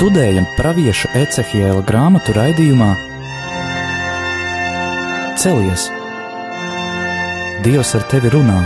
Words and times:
Studējam 0.00 0.46
pravieša 0.56 1.10
Ecehiela 1.12 1.82
grāmatu 1.84 2.32
raidījumā 2.32 2.86
Celies! 5.36 5.90
Dievs 7.60 7.90
ar 7.98 8.06
tevi 8.08 8.30
runā! 8.32 8.62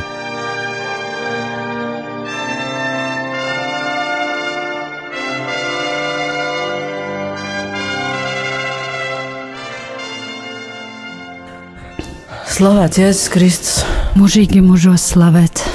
Slavēts 12.55 13.03
Jēzus 13.03 13.27
Kristus. 13.35 13.83
Mūžīgi 14.15 14.63
mūžos 14.63 15.11
slavēt. 15.11 15.67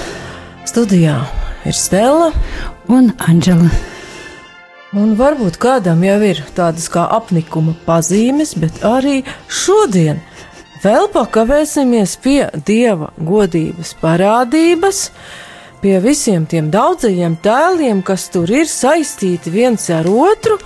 Studijā 0.63 1.19
ir 1.67 1.75
Stela. 1.83 2.31
Un 2.87 3.11
Anģela. 3.27 3.88
Un 4.97 5.11
varbūt 5.13 5.59
kādam 5.61 5.99
jau 6.01 6.17
ir 6.25 6.39
tādas 6.57 6.87
kā 6.89 7.03
apnikuma 7.13 7.75
pazīmes, 7.85 8.55
bet 8.57 8.79
arī 8.81 9.19
šodien 9.45 10.17
vēl 10.81 11.05
pakavēsimies 11.13 12.15
pie 12.23 12.39
dieva 12.65 13.11
godības 13.21 13.91
parādības, 14.01 15.03
pie 15.83 15.99
visiem 16.01 16.47
tiem 16.49 16.71
daudzajiem 16.73 17.35
tēliem, 17.37 18.01
kas 18.01 18.31
tur 18.33 18.49
ir 18.49 18.65
saistīti 18.65 19.53
viens 19.53 19.85
ar 19.93 20.09
otru, 20.09 20.57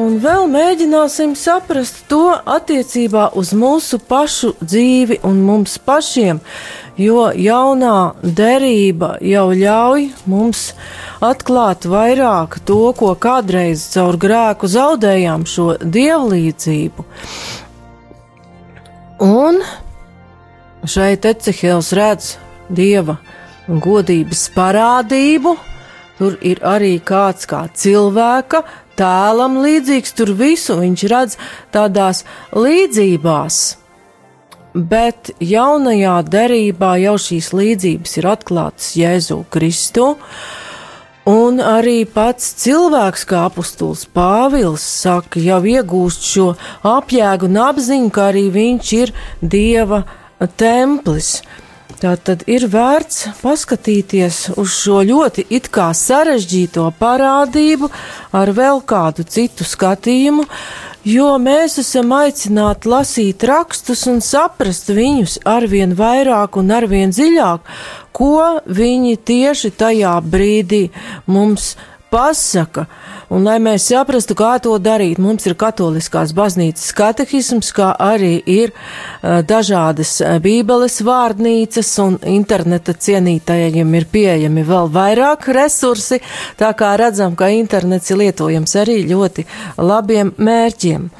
un 0.00 0.16
vēl 0.24 0.48
mēģināsim 0.48 1.36
saprast 1.36 2.00
to 2.08 2.30
attiecībā 2.32 3.34
uz 3.36 3.52
mūsu 3.52 4.00
pašu 4.08 4.54
dzīvi 4.64 5.20
un 5.28 5.44
mums 5.44 5.76
pašiem, 5.84 6.40
jo 7.00 7.28
jaunā 7.34 8.14
derība 8.22 9.16
jau 9.24 9.48
ļauj 9.56 10.08
mums 10.30 10.64
atklāt 11.24 11.86
vairāk 11.90 12.60
to, 12.66 12.92
ko 12.96 13.14
kādreiz 13.18 13.86
caur 13.94 14.18
grēku 14.20 14.70
zaudējām 14.70 15.46
šo 15.48 15.74
dievlīdzību. 15.82 17.06
Un 19.24 19.62
šeit 20.86 21.26
Ecehils 21.26 21.92
redz 21.96 22.34
dieva 22.68 23.18
godības 23.68 24.48
parādību. 24.54 25.56
Tur 26.18 26.36
ir 26.46 26.60
arī 26.62 26.98
kāds 27.02 27.48
kā 27.50 27.64
cilvēka 27.74 28.62
tēlam 28.98 29.58
līdzīgs, 29.64 30.12
tur 30.14 30.30
visu 30.38 30.76
viņš 30.78 31.06
redz 31.10 31.38
tādās 31.74 32.22
līdzībās. 32.54 33.83
Bet 34.74 35.30
jaunajā 35.38 36.16
derībā 36.26 36.96
jau 36.98 37.14
šīs 37.22 37.52
līdzības 37.54 38.16
ir 38.18 38.26
atklātas 38.26 38.88
Jēzu 38.98 39.44
Kristu. 39.54 40.16
Un 41.30 41.60
arī 41.62 42.02
pats 42.10 42.50
cilvēks, 42.60 43.22
kā 43.30 43.44
apustulis 43.46 44.02
Pāvils 44.10 44.82
saka, 44.82 45.38
jau 45.38 45.60
iegūst 45.62 46.26
šo 46.26 46.48
apjēgu 46.90 47.46
un 47.46 47.60
apziņu, 47.70 48.10
ka 48.12 48.26
arī 48.32 48.48
viņš 48.52 48.90
ir 48.98 49.12
Dieva 49.40 50.02
templis. 50.58 51.38
Tā 52.02 52.16
tad 52.18 52.42
ir 52.50 52.66
vērts 52.68 53.28
paskatīties 53.40 54.40
uz 54.58 54.74
šo 54.74 55.04
ļoti 55.06 55.46
it 55.54 55.70
kā 55.72 55.86
sarežģīto 55.94 56.88
parādību 56.98 57.88
ar 58.34 58.50
vēl 58.58 58.82
kādu 58.84 59.24
citu 59.24 59.64
skatījumu, 59.64 60.44
jo 61.04 61.28
mēs 61.40 61.78
esam 61.82 62.12
aicināti 62.16 62.88
lasīt 62.88 63.44
rakstus 63.48 64.06
un 64.10 64.22
saprast 64.24 64.88
viņus 64.94 65.38
arvien 65.48 65.94
vairāk 65.96 66.56
un 66.60 66.72
arvien 66.74 67.12
dziļāk, 67.12 67.72
ko 68.16 68.60
viņi 68.64 69.16
tieši 69.28 69.72
tajā 69.78 70.14
brīdī 70.24 70.86
mums 71.26 71.74
pasaka. 72.12 72.86
Un, 73.34 73.42
lai 73.42 73.56
mēs 73.58 73.88
saprastu, 73.90 74.36
kā 74.38 74.52
to 74.62 74.76
darīt, 74.78 75.18
mums 75.18 75.48
ir 75.48 75.56
katoliskās 75.58 76.30
baznīcas 76.36 76.92
katehisms, 76.94 77.72
kā 77.74 77.88
arī 77.98 78.36
ir 78.46 78.70
uh, 78.70 79.40
dažādas 79.42 80.20
bībeles 80.44 81.00
vārdnīcas, 81.02 81.90
un 82.04 82.20
interneta 82.30 82.94
cienītājiem 82.94 83.98
ir 83.98 84.06
pieejami 84.12 84.62
vēl 84.68 84.92
vairāk 84.94 85.50
resursi, 85.56 86.20
tā 86.60 86.70
kā 86.78 86.94
redzam, 87.00 87.34
ka 87.34 87.50
internets 87.50 88.14
ir 88.14 88.22
lietojams 88.22 88.78
arī 88.84 89.00
ļoti 89.10 89.48
labiem 89.82 90.34
mērķiem. 90.38 91.10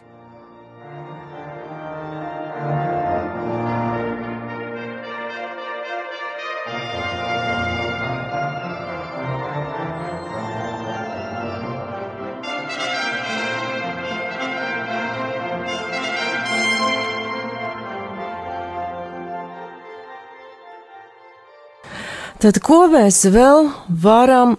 Tad 22.44 22.58
ko 22.60 22.82
mēs 22.92 23.22
vēl 23.32 23.70
varam 24.04 24.50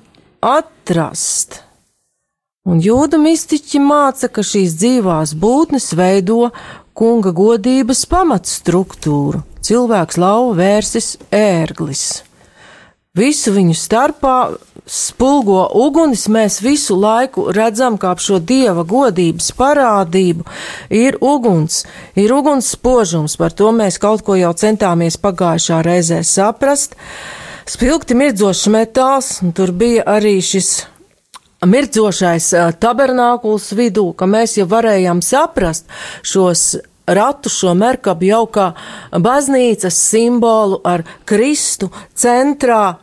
atrast? 0.41 1.59
Un 2.65 2.79
jūda 2.81 3.19
mistiķi 3.21 3.77
māca, 3.77 4.25
ka 4.25 4.41
šīs 4.41 4.73
dzīvās 4.81 5.35
būtnes 5.37 5.91
veido 5.93 6.47
kunga 6.97 7.29
godības 7.29 8.01
pamatstruktūru. 8.09 9.43
Cilvēks 9.61 10.17
lauva 10.17 10.57
vērsis 10.63 11.11
ērglis. 11.29 12.23
Visu 13.13 13.53
viņu 13.53 13.77
starpā 13.77 14.39
spulgo 14.89 15.61
uguns, 15.85 16.25
mēs 16.25 16.63
visu 16.65 16.97
laiku 16.97 17.51
redzam, 17.53 18.01
kā 18.01 18.17
ap 18.17 18.25
šo 18.25 18.41
dieva 18.41 18.81
godības 18.81 19.53
parādību 19.61 20.49
ir 20.89 21.21
uguns, 21.21 21.83
ir 22.17 22.33
uguns 22.33 22.73
spožums, 22.73 23.37
par 23.37 23.53
to 23.53 23.69
mēs 23.69 24.01
kaut 24.01 24.25
ko 24.25 24.41
jau 24.41 24.55
centāmies 24.57 25.21
pagājušā 25.21 25.85
reizē 25.85 26.23
saprast. 26.25 26.97
Uh, 26.97 27.44
spilgti 27.69 28.15
mirdzošs 28.17 28.67
metāls, 28.73 29.29
un 29.43 29.53
tur 29.55 29.73
bija 29.73 30.05
arī 30.15 30.37
šis 30.43 30.85
mirdzošais 31.65 32.51
tabernākuls 32.81 33.71
vidū, 33.77 34.11
ka 34.17 34.27
mēs 34.29 34.57
jau 34.59 34.67
varējām 34.69 35.23
saprast 35.25 35.89
šos 36.21 36.75
ratu 37.05 37.49
šo 37.49 37.73
merkabu 37.77 38.29
jau 38.29 38.43
kā 38.49 38.67
baznīcas 39.11 39.97
simbolu 40.11 40.81
ar 40.85 41.05
Kristu 41.25 41.91
centrā. 42.13 42.97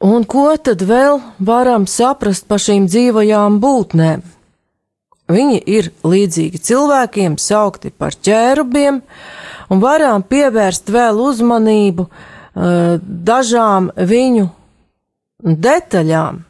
Un 0.00 0.24
ko 0.24 0.54
tad 0.56 0.80
vēl 0.88 1.20
varam 1.44 1.84
saprast 1.84 2.46
par 2.48 2.60
šīm 2.60 2.86
dzīvajām 2.88 3.58
būtnēm? 3.60 4.22
Viņi 5.30 5.60
ir 5.70 5.90
līdzīgi 6.02 6.58
cilvēkiem, 6.66 7.36
saukti 7.38 7.92
par 7.92 8.16
ķērubiem, 8.16 9.02
un 9.70 9.82
varam 9.84 10.24
pievērst 10.26 10.88
vēl 10.90 11.20
uzmanību 11.22 12.08
uh, 12.08 12.39
dažām 12.60 13.88
viņu 13.96 14.48
detaļām, 15.40 16.42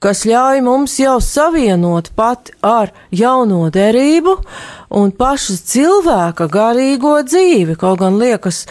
kas 0.00 0.22
ļauj 0.28 0.60
mums 0.64 0.94
jau 1.00 1.16
savienot 1.24 2.12
pat 2.16 2.52
ar 2.62 2.92
jauno 3.10 3.66
derību 3.74 4.36
un 5.00 5.10
pašu 5.10 5.58
cilvēka 5.72 6.46
garīgo 6.52 7.18
dzīvi. 7.26 7.76
Kaut 7.80 7.98
gan 8.04 8.16
liekas, 8.22 8.62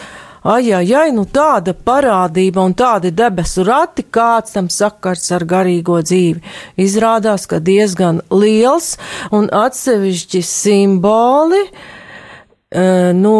ai, 0.42 0.72
ai, 0.72 0.88
ai, 1.02 1.12
nu 1.12 1.26
tāda 1.28 1.76
parādība 1.76 2.64
un 2.64 2.74
tādi 2.74 3.12
debesu 3.12 3.64
rati, 3.68 4.08
kāds 4.08 4.56
tam 4.56 4.72
sakars 4.72 5.28
ar 5.36 5.44
garīgo 5.44 6.00
dzīvi. 6.00 6.42
Izrādās, 6.80 7.46
ka 7.46 7.60
diezgan 7.60 8.24
liels 8.32 8.96
un 9.30 9.52
atsevišķi 9.52 10.42
simboli, 10.46 11.66
uh, 11.68 11.99
no 12.70 13.34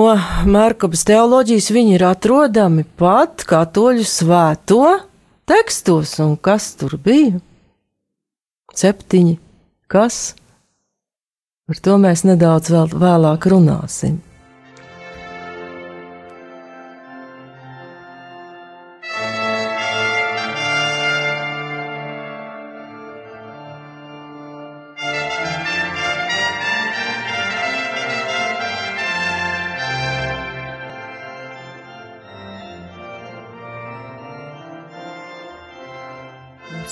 Mērkabas 0.51 1.05
teoloģijas 1.07 1.71
viņi 1.71 1.95
ir 1.99 2.07
atrodami 2.09 2.83
pat 2.99 3.45
katoļu 3.47 4.07
svēto 4.09 4.83
tekstos, 5.47 6.17
un 6.23 6.35
kas 6.37 6.73
tur 6.81 6.97
bija? 6.99 7.39
Septiņi. 8.75 9.39
Kas? 9.91 10.35
Par 11.67 11.79
to 11.83 11.97
mēs 12.03 12.25
nedaudz 12.27 12.71
vēl 12.71 12.91
vēlāk 12.99 13.47
runāsim. 13.51 14.19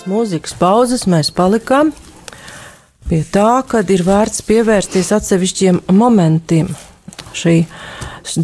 Mūzikas 0.08 0.54
pauzes 0.58 1.04
mēs 1.10 1.30
palikām 1.34 1.92
pie 3.08 3.22
tā, 3.32 3.62
kad 3.68 3.88
ir 3.92 4.04
vērts 4.06 4.44
pievērsties 4.48 5.12
atsevišķiem 5.16 5.82
momentiem 5.92 6.70
šī 7.36 7.56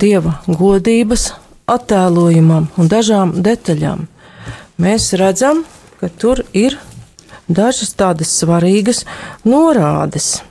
dieva 0.00 0.38
godības 0.48 1.30
attēlojumam 1.70 2.68
un 2.80 2.90
dažām 2.90 3.36
detaļām. 3.44 4.06
Mēs 4.80 5.12
redzam, 5.20 5.62
ka 6.00 6.08
tur 6.08 6.42
ir 6.52 6.76
dažas 7.48 7.94
tādas 7.96 8.32
svarīgas 8.40 9.04
norādes. 9.44 10.42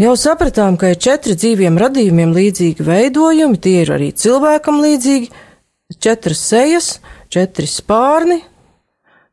Jau 0.00 0.14
sapratām, 0.16 0.78
ka 0.80 0.94
ir 0.94 1.00
četri 1.02 1.34
dzīviem 1.36 1.76
radījumiem 1.80 2.32
līdzīgi 2.32 2.84
veidojumi, 2.86 3.58
tie 3.60 3.82
ir 3.82 3.90
arī 3.98 4.12
cilvēkam 4.16 4.80
līdzīgi, 4.80 5.28
četras 6.00 6.44
sejas, 6.52 6.88
četri 7.28 7.68
spārni. 7.68 8.40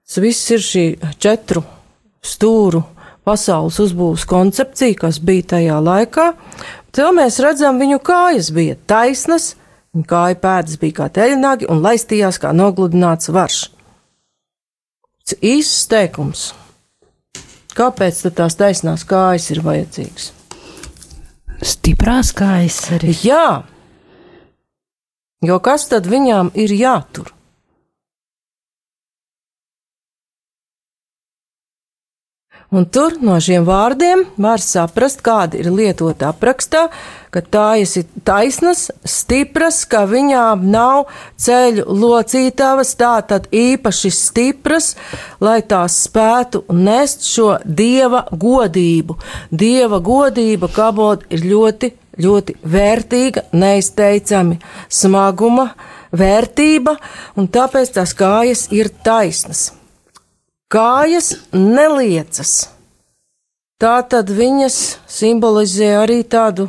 Tas 0.07 0.21
viss 0.24 0.51
ir 0.56 0.62
šī 0.63 0.83
četru 1.19 1.62
stūru 2.24 2.80
pasaules 3.27 3.75
uzbūves 3.83 4.24
koncepcija, 4.27 4.95
kas 5.01 5.19
bija 5.19 5.50
tajā 5.56 5.80
laikā. 5.83 6.30
Te 6.95 7.07
mēs 7.12 7.42
redzam, 7.44 7.75
viņu 7.81 8.00
kājas 8.07 8.54
bija 8.56 8.77
taisnas, 8.88 9.56
viņa 9.92 10.07
kāja 10.07 10.39
pēdas 10.39 10.80
bija 10.80 11.01
kā 11.01 11.09
teļnagi 11.19 11.68
un 11.68 11.83
laistījās 11.83 12.39
kā 12.39 12.54
nogludināts 12.56 13.33
varš. 13.36 13.65
Īsts 15.44 15.89
teikums. 15.92 16.48
Kāpēc 17.75 18.24
tās 18.31 18.56
taisnās 18.57 19.03
kājas 19.06 19.51
ir 19.51 19.60
vajadzīgas? 19.65 20.31
Stiprās 21.68 22.31
kājas 22.38 22.80
arī. 22.95 23.12
Jā, 23.27 23.63
jo 25.44 25.60
kas 25.60 25.89
tad 25.92 26.07
viņām 26.07 26.56
ir 26.56 26.71
jātur? 26.80 27.33
Un 32.67 32.83
tur 32.83 33.13
no 33.23 33.37
šiem 33.39 33.63
vārdiem 33.63 34.25
var 34.43 34.59
saprast, 34.59 35.21
kāda 35.23 35.55
ir 35.55 35.69
lietota 35.71 36.33
aprakstā, 36.33 36.89
ka 37.31 37.39
tā 37.39 37.67
ir 37.79 38.03
taisnas, 38.27 38.89
stipras, 39.07 39.85
ka 39.87 40.01
viņām 40.09 40.65
nav 40.73 41.05
ceļu 41.39 41.85
locītavas, 41.87 42.91
tātad 42.99 43.47
īpaši 43.55 44.11
stipras, 44.11 44.89
lai 45.39 45.61
tās 45.63 45.95
spētu 46.09 46.65
nest 46.75 47.23
šo 47.29 47.53
dieva 47.63 48.25
godību. 48.35 49.15
Dieva 49.47 50.01
godība, 50.03 50.67
kabot, 50.67 51.23
ir 51.31 51.47
ļoti, 51.47 51.93
ļoti 52.19 52.59
vērtīga, 52.67 53.47
neizteicami 53.55 54.59
smaguma 54.91 55.69
vērtība, 56.11 56.99
un 57.39 57.47
tāpēc 57.47 57.95
tās 57.95 58.11
kājas 58.11 58.67
ir 58.75 58.91
taisnas. 59.07 59.69
Kājas 60.67 61.29
neliecas. 61.55 62.67
Tā 63.79 64.01
tad 64.11 64.33
viņas 64.35 64.97
simbolizē 65.07 65.93
arī 66.01 66.17
tādu 66.27 66.65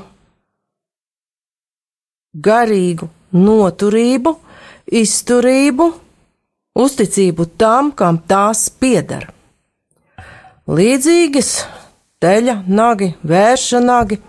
garīgu 2.38 3.08
noturību, 3.34 4.36
izturību, 5.02 5.88
uzticību 6.78 7.48
tam, 7.58 7.90
kam 7.90 8.20
tās 8.22 8.68
pieder. 8.70 9.32
Līdzīgas 10.68 11.52
teļa 12.22 12.60
nagi, 12.70 13.16
vērša 13.26 13.82
nagi. 13.82 14.22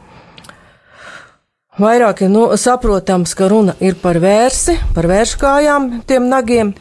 Vairāk 1.79 2.25
ir 2.25 2.33
no, 2.33 2.49
saprotams, 2.57 3.37
ka 3.37 3.53
runa 3.53 3.77
ir 3.79 4.01
par 4.01 4.17
vērsi, 4.17 4.79
par 4.97 5.05
vērškājām, 5.13 5.91
tiem 6.09 6.25
nagiem. 6.31 6.73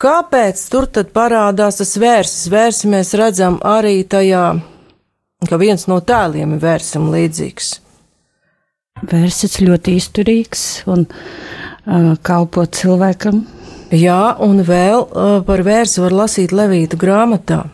Kāpēc 0.00 0.60
tur 0.72 0.86
tad 0.88 1.10
parādās 1.12 1.76
tas 1.76 1.90
vērsis? 2.00 2.48
Vērsi 2.48 2.88
mēs 2.88 3.12
redzam 3.20 3.58
arī 3.66 3.98
tajā, 4.08 4.44
ka 5.44 5.58
viens 5.60 5.84
no 5.90 5.98
tēliem 6.00 6.54
ir 6.56 6.62
vērsim 6.62 7.10
līdzīgs. 7.12 7.74
Vērsis 9.10 9.58
ļoti 9.60 9.96
izturīgs 10.00 10.62
un 10.88 11.04
uh, 11.04 12.14
kalpo 12.24 12.64
cilvēkam. 12.64 13.42
Jā, 13.92 14.36
un 14.40 14.62
vēl 14.64 15.04
uh, 15.04 15.34
par 15.44 15.64
vērsi 15.66 16.00
var 16.00 16.16
lasīt 16.16 16.54
Levītu 16.56 16.96
grāmatā, 17.00 17.64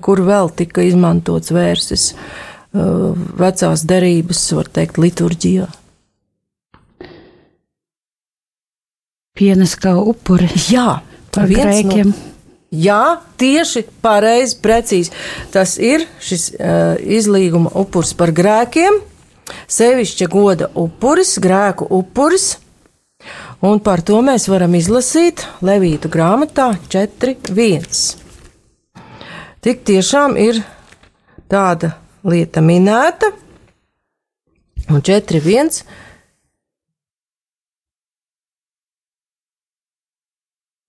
kur 0.00 0.24
vēl 0.24 0.48
tika 0.56 0.84
izmantots 0.88 1.52
vērsis 1.52 2.14
uh, 2.14 3.12
vecās 3.40 3.84
derības, 3.84 4.46
var 4.56 4.72
teikt, 4.72 5.00
liturģijā. 5.04 5.68
Pienes 9.40 9.76
kā 9.80 9.94
upuri. 9.96 10.48
Jā, 10.68 11.00
par 11.32 11.48
grēkiem. 11.48 12.12
No, 12.12 12.30
jā, 12.70 13.04
tieši 13.40 13.86
pareizi, 14.04 14.58
precīzi. 14.62 15.14
Tas 15.54 15.78
ir 15.80 16.04
šis 16.22 16.50
uh, 16.54 16.96
izlīguma 17.00 17.72
upuris 17.80 18.12
par 18.18 18.34
grēkiem, 18.36 19.00
sevišķa 19.70 20.28
goda 20.30 20.70
upuris, 20.78 21.38
grēku 21.42 21.88
upuris. 22.00 22.52
Un 23.64 23.80
par 23.84 24.00
to 24.00 24.22
mēs 24.24 24.46
varam 24.48 24.72
izlasīt 24.78 25.42
Levītu 25.64 26.08
grāmatā 26.12 26.70
4.1. 26.88 27.98
Tik 29.60 29.82
tiešām 29.84 30.38
ir 30.40 30.62
tāda 31.52 31.92
lieta 32.24 32.62
minēta, 32.64 33.28
un 34.88 35.04
4.1 35.04 35.82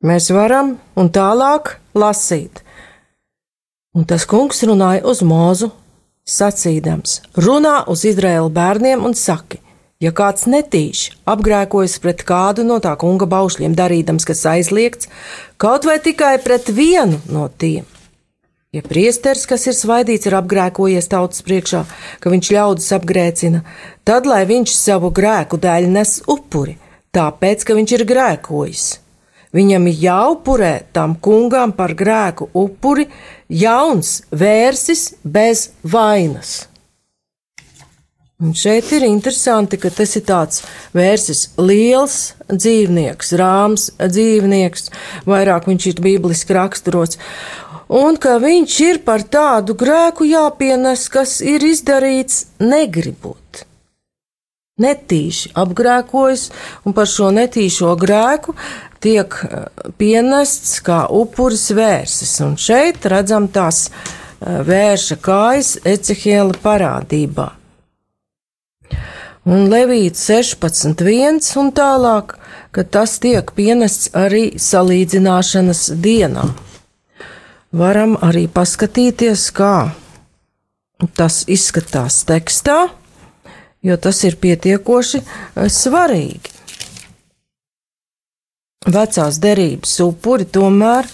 Mēs 0.01 0.31
varam 0.33 0.80
un 0.98 1.12
tālāk 1.13 1.75
lasīt. 1.94 2.63
Un 3.94 4.07
tas 4.09 4.24
kungs 4.25 4.63
runāja 4.65 5.03
uz 5.06 5.19
mūzu, 5.21 5.68
sacīdams: 6.25 7.19
Runā 7.38 7.83
uz 7.92 8.01
Izraēlu 8.09 8.50
bērniem 8.56 9.03
un 9.06 9.13
saki, 9.13 9.59
ja 10.01 10.09
kāds 10.09 10.48
netīši 10.50 11.19
apgrēkojas 11.30 12.00
pret 12.01 12.24
kādu 12.25 12.65
no 12.65 12.80
tā 12.81 12.95
kunga 12.98 13.27
baušļiem, 13.30 13.75
darīdams, 13.77 14.25
kas 14.25 14.42
aizliegts, 14.50 15.12
kaut 15.62 15.86
vai 15.86 16.00
tikai 16.01 16.39
pret 16.42 16.74
vienu 16.74 17.21
no 17.30 17.45
tiem. 17.53 17.86
Ja 18.74 18.81
priesteris, 18.81 19.45
kas 19.45 19.68
ir 19.68 19.77
svaidīts, 19.77 20.25
ir 20.25 20.39
apgrēkojies 20.39 21.12
tautas 21.12 21.45
priekšā, 21.45 21.83
ka 22.24 22.33
viņš 22.33 22.51
ļaudis 22.56 22.89
apgrēcina, 22.98 23.62
tad 24.07 24.25
lai 24.25 24.48
viņš 24.50 24.74
savu 24.80 25.13
grēku 25.13 25.62
dēļ 25.62 25.92
nes 25.94 26.18
upuri, 26.25 26.80
tāpēc, 27.13 27.68
ka 27.68 27.77
viņš 27.77 27.98
ir 28.00 28.07
grēkojis. 28.15 28.89
Viņam 29.51 29.88
jāupurē 29.92 30.74
tam 30.95 31.18
kungam 31.19 31.74
par 31.75 31.92
grēku 31.98 32.48
upuri 32.56 33.09
jauns 33.51 34.21
vērsis 34.31 35.10
bez 35.24 35.72
vainas. 35.84 36.70
Un 38.41 38.55
šeit 38.58 38.88
ir 38.96 39.03
interesanti, 39.05 39.77
ka 39.77 39.91
tas 39.93 40.15
ir 40.17 40.24
tāds 40.25 40.63
vērsis 40.98 41.43
liels 41.62 42.15
dzīvnieks, 42.50 43.36
rāms 43.38 43.91
dzīvnieks, 44.01 44.88
vairāk 45.29 45.67
viņš 45.70 45.89
ir 45.91 46.01
bibliski 46.01 46.58
raksturots, 46.58 47.20
un 48.01 48.17
ka 48.17 48.39
viņš 48.41 48.77
ir 48.88 49.01
par 49.05 49.27
tādu 49.29 49.75
grēku 49.77 50.25
jāpienes, 50.31 51.05
kas 51.13 51.38
ir 51.46 51.62
izdarīts 51.70 52.48
negribot 52.63 53.67
netīši 54.82 55.54
apgrēkojas, 55.62 56.48
un 56.86 56.96
par 56.98 57.10
šo 57.10 57.30
netīšo 57.36 57.94
grēku 58.02 58.56
tiek 59.02 59.38
eh, 59.46 59.66
pienests 59.98 60.80
kā 60.86 61.06
upuris 61.10 61.70
vērsis. 61.76 62.36
Un 62.46 62.58
šeit 62.62 63.06
redzam 63.10 63.50
tās 63.54 63.88
eh, 63.90 64.62
vērša 64.68 65.18
kājas 65.24 65.76
Ecehiela 65.86 66.58
parādībā. 66.64 67.52
Un 69.42 69.72
Levīts 69.72 70.22
16.1 70.30 71.48
un 71.58 71.72
tālāk, 71.74 72.36
ka 72.70 72.84
tas 72.86 73.16
tiek 73.24 73.48
pienests 73.58 74.12
arī 74.14 74.52
salīdzināšanas 74.62 75.88
dienā. 75.98 76.46
Varam 77.74 78.18
arī 78.22 78.46
paskatīties, 78.52 79.48
kā 79.58 79.76
tas 81.18 81.42
izskatās 81.50 82.22
tekstā, 82.30 82.92
jo 83.84 83.98
tas 83.98 84.24
ir 84.28 84.38
pietiekoši 84.42 85.22
eh, 85.22 85.70
svarīgi 85.70 86.58
vecās 88.92 89.38
derības 89.42 90.00
upuri 90.02 90.48
tomēr 90.50 91.10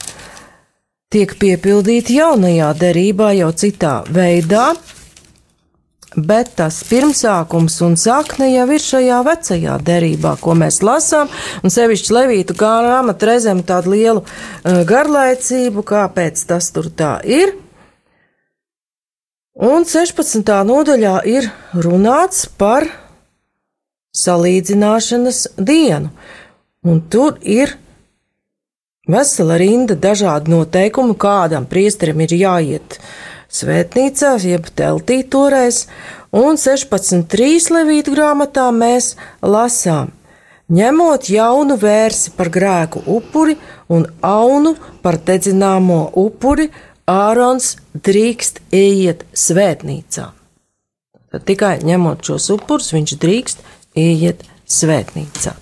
tiek 1.11 1.33
piepildīti 1.39 2.17
jaunajā 2.19 2.69
derībā 2.79 3.31
jau 3.37 3.49
citā 3.55 4.01
veidā, 4.11 4.69
bet 6.15 6.53
tas 6.59 6.79
pirmsākums 6.87 7.77
un 7.85 7.95
sakne 7.99 8.49
jau 8.51 8.65
ir 8.75 8.83
šajā 8.83 9.19
vecajā 9.27 9.77
derībā, 9.87 10.35
ko 10.41 10.55
mēs 10.57 10.81
lasām, 10.83 11.31
un 11.63 11.73
sevišķi 11.73 12.15
Levītu 12.17 12.57
grāmatu 12.57 13.29
reizēm 13.29 13.63
tādu 13.67 13.93
lielu 13.95 14.23
uh, 14.23 14.81
garlaicību, 14.87 15.85
kāpēc 15.87 16.43
tas 16.49 16.71
tur 16.75 16.89
tā 16.91 17.17
ir. 17.23 17.55
Un 19.57 19.87
16. 19.89 20.45
nodaļā 20.69 21.15
ir 21.25 21.47
runāts 21.73 22.43
par 22.61 22.85
salīdzināšanas 24.13 25.39
dienu. 25.57 26.11
Un 26.85 26.99
tur 27.09 27.39
ir 27.41 27.73
vesela 29.09 29.57
rinda 29.57 29.95
dažādu 29.97 30.53
noteikumu, 30.53 31.15
kādam 31.17 31.65
priesterim 31.65 32.21
ir 32.21 32.35
jāiet 32.37 32.99
svētnīcā, 33.49 34.35
jeb 34.45 34.69
teltī 34.77 35.23
toreiz, 35.25 35.87
un 36.29 36.53
16.3 36.53 37.71
levītu 37.73 38.13
grāmatā 38.13 38.67
mēs 38.69 39.15
lasām. 39.41 40.13
Ņemot 40.69 41.31
jaunu 41.33 41.79
vērsi 41.81 42.35
par 42.37 42.51
grēku 42.53 43.01
upuri 43.09 43.57
un 43.89 44.05
aunu 44.21 44.75
par 45.01 45.17
dedzināmo 45.17 46.11
upuri 46.13 46.69
Ārons 47.07 47.77
drīkst 48.03 48.57
ieiet 48.75 49.21
svētnīcā. 49.31 50.25
Tad 51.31 51.45
tikai 51.47 51.77
ņemot 51.87 52.27
šos 52.27 52.49
upurus, 52.51 52.89
viņš 52.91 53.13
drīkst 53.21 53.63
ieiet 53.95 54.43
svētnīcā. 54.67 55.53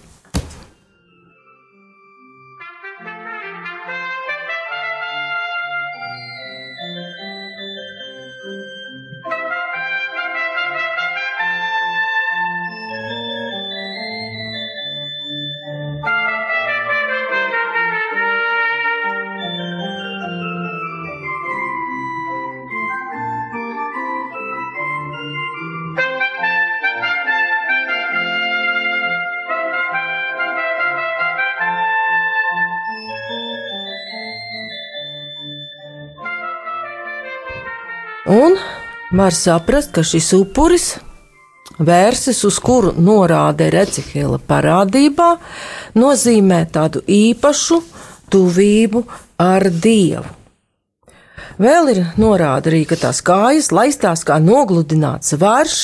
Un 38.25 38.55
var 39.11 39.33
saprast, 39.37 39.91
ka 39.93 40.01
šis 40.01 40.31
upuris 40.33 40.95
vērsis, 41.77 42.39
uz 42.47 42.57
kuru 42.63 42.95
norāda 42.97 43.67
Recihela 43.69 44.39
parādībā, 44.41 45.35
nozīmē 45.93 46.63
tādu 46.73 47.03
īpašu 47.05 47.77
tuvību 48.33 49.03
ar 49.37 49.67
Dievu. 49.69 50.25
Vēl 51.61 51.91
ir 51.93 52.01
norāda 52.19 52.71
arī, 52.71 52.81
ka 52.89 52.97
tās 52.99 53.21
kājas 53.23 53.69
laistās 53.71 54.25
kā 54.27 54.39
nogludināts 54.43 55.37
varš, 55.39 55.77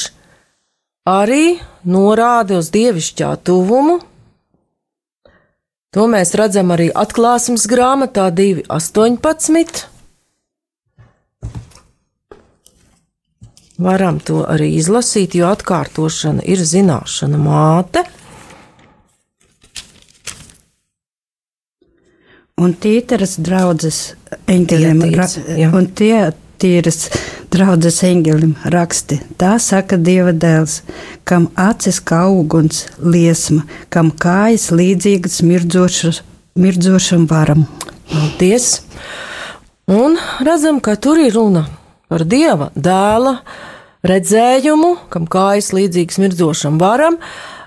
arī 1.08 1.60
norāda 1.86 2.58
uz 2.60 2.72
dievišķā 2.74 3.36
tuvumu. 3.46 4.02
To 5.96 6.10
mēs 6.10 6.34
redzam 6.40 6.74
arī 6.74 6.90
atklāsmes 6.90 7.70
grāmatā 7.72 8.28
2.18. 8.36 9.91
Varam 13.82 14.20
to 14.22 14.44
arī 14.46 14.76
izlasīt, 14.78 15.34
jo 15.40 15.48
atkārtošana 15.50 16.44
ir 16.46 16.62
zināšana 16.62 17.40
māte. 17.42 18.04
Un 22.62 22.76
tīteras 22.78 23.40
draudzes 23.42 24.02
eņģelim, 24.46 25.02
ra- 25.18 25.26
jā. 25.58 25.72
un 25.74 25.88
tie 25.98 26.30
tīras 26.62 27.08
draudzes 27.50 27.98
eņģelim 28.06 28.54
raksti. 28.76 29.18
Tā 29.42 29.56
saka 29.58 29.98
Dieva 29.98 30.30
dēls, 30.30 30.84
kam 31.26 31.50
acis 31.58 31.98
kā 32.06 32.28
uguns 32.30 32.86
liesma, 33.02 33.66
kam 33.90 34.14
kājas 34.14 34.70
līdzīgas 34.70 35.42
mirdzošam 36.54 37.26
varam. 37.34 37.66
Paldies! 38.12 38.84
Un 39.90 40.20
redzam, 40.46 40.78
ka 40.80 40.94
tur 41.02 41.18
ir 41.18 41.34
runa 41.34 41.66
par 42.12 42.26
dieva 42.28 42.70
dēla 42.76 43.38
redzējumu, 44.08 44.96
kam 45.14 45.28
kājas 45.30 45.72
līdzīgas 45.76 46.20
mirdzošam 46.22 46.80
varam, 46.82 47.18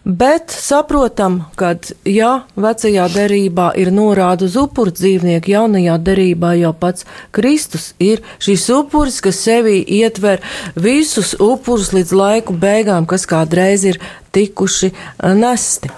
bet 0.04 0.52
saprotam, 0.52 1.38
ka, 1.56 1.74
ja 2.08 2.44
vecajā 2.60 3.06
derībā 3.14 3.70
ir 3.80 3.92
norāda 3.94 4.48
uz 4.48 4.56
upuru 4.60 4.92
dzīvnieku, 4.94 5.52
jaunajā 5.54 5.96
derībā 6.08 6.54
jau 6.58 6.74
pats 6.76 7.06
Kristus 7.34 7.92
ir 8.02 8.24
šīs 8.42 8.66
upuris, 8.74 9.20
kas 9.24 9.40
sevī 9.46 9.78
ietver 10.00 10.42
visus 10.74 11.34
upurus 11.38 11.94
līdz 11.96 12.16
laiku 12.18 12.58
beigām, 12.58 13.06
kas 13.06 13.28
kādreiz 13.30 13.86
ir 13.88 14.02
tikuši 14.34 14.92
nesti. 15.38 15.92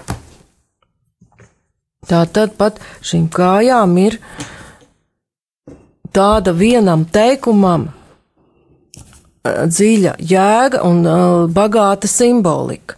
Tā 2.07 2.23
tad 2.31 2.53
pat 2.55 2.77
šīm 3.03 3.25
kājām 3.33 3.97
ir 3.99 4.21
tāda 6.15 6.53
vienam 6.55 7.03
teikumam 7.03 7.89
eh, 7.89 7.96
dziļa 9.67 10.15
jēga 10.19 10.83
un 10.87 11.03
uh, 11.05 11.43
bagāta 11.51 12.09
simbolika. 12.09 12.97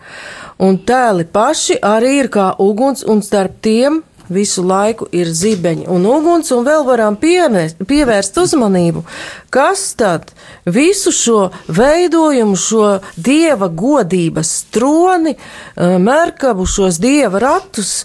Un 0.59 0.81
tēli 0.83 1.23
paši 1.31 1.79
arī 1.85 2.17
ir 2.19 2.29
kā 2.33 2.51
uguns, 2.59 3.05
un 3.07 3.23
starp 3.23 3.61
tiem 3.63 4.01
visu 4.29 4.61
laiku 4.61 5.07
ir 5.15 5.31
zibeņi 5.33 5.87
un 5.89 6.03
uguns, 6.05 6.51
un 6.53 6.65
vēl 6.67 6.83
varam 6.85 7.15
pievērst, 7.17 7.79
pievērst 7.89 8.37
uzmanību, 8.37 9.01
kas 9.49 9.87
tad 9.97 10.33
visu 10.69 11.13
šo 11.15 11.39
veidojumu, 11.65 12.57
šo 12.59 12.91
dieva 13.15 13.71
godības 13.71 14.51
troni, 14.75 15.33
uh, 15.37 15.97
merkabu, 16.03 16.67
šos 16.69 16.99
dieva 17.01 17.41
ratus 17.45 18.03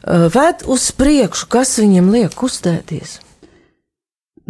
ved 0.00 0.62
uz 0.64 0.86
priekšu, 0.96 1.44
kas 1.52 1.74
viņam 1.76 2.06
liek 2.14 2.32
kustēties. 2.32 3.18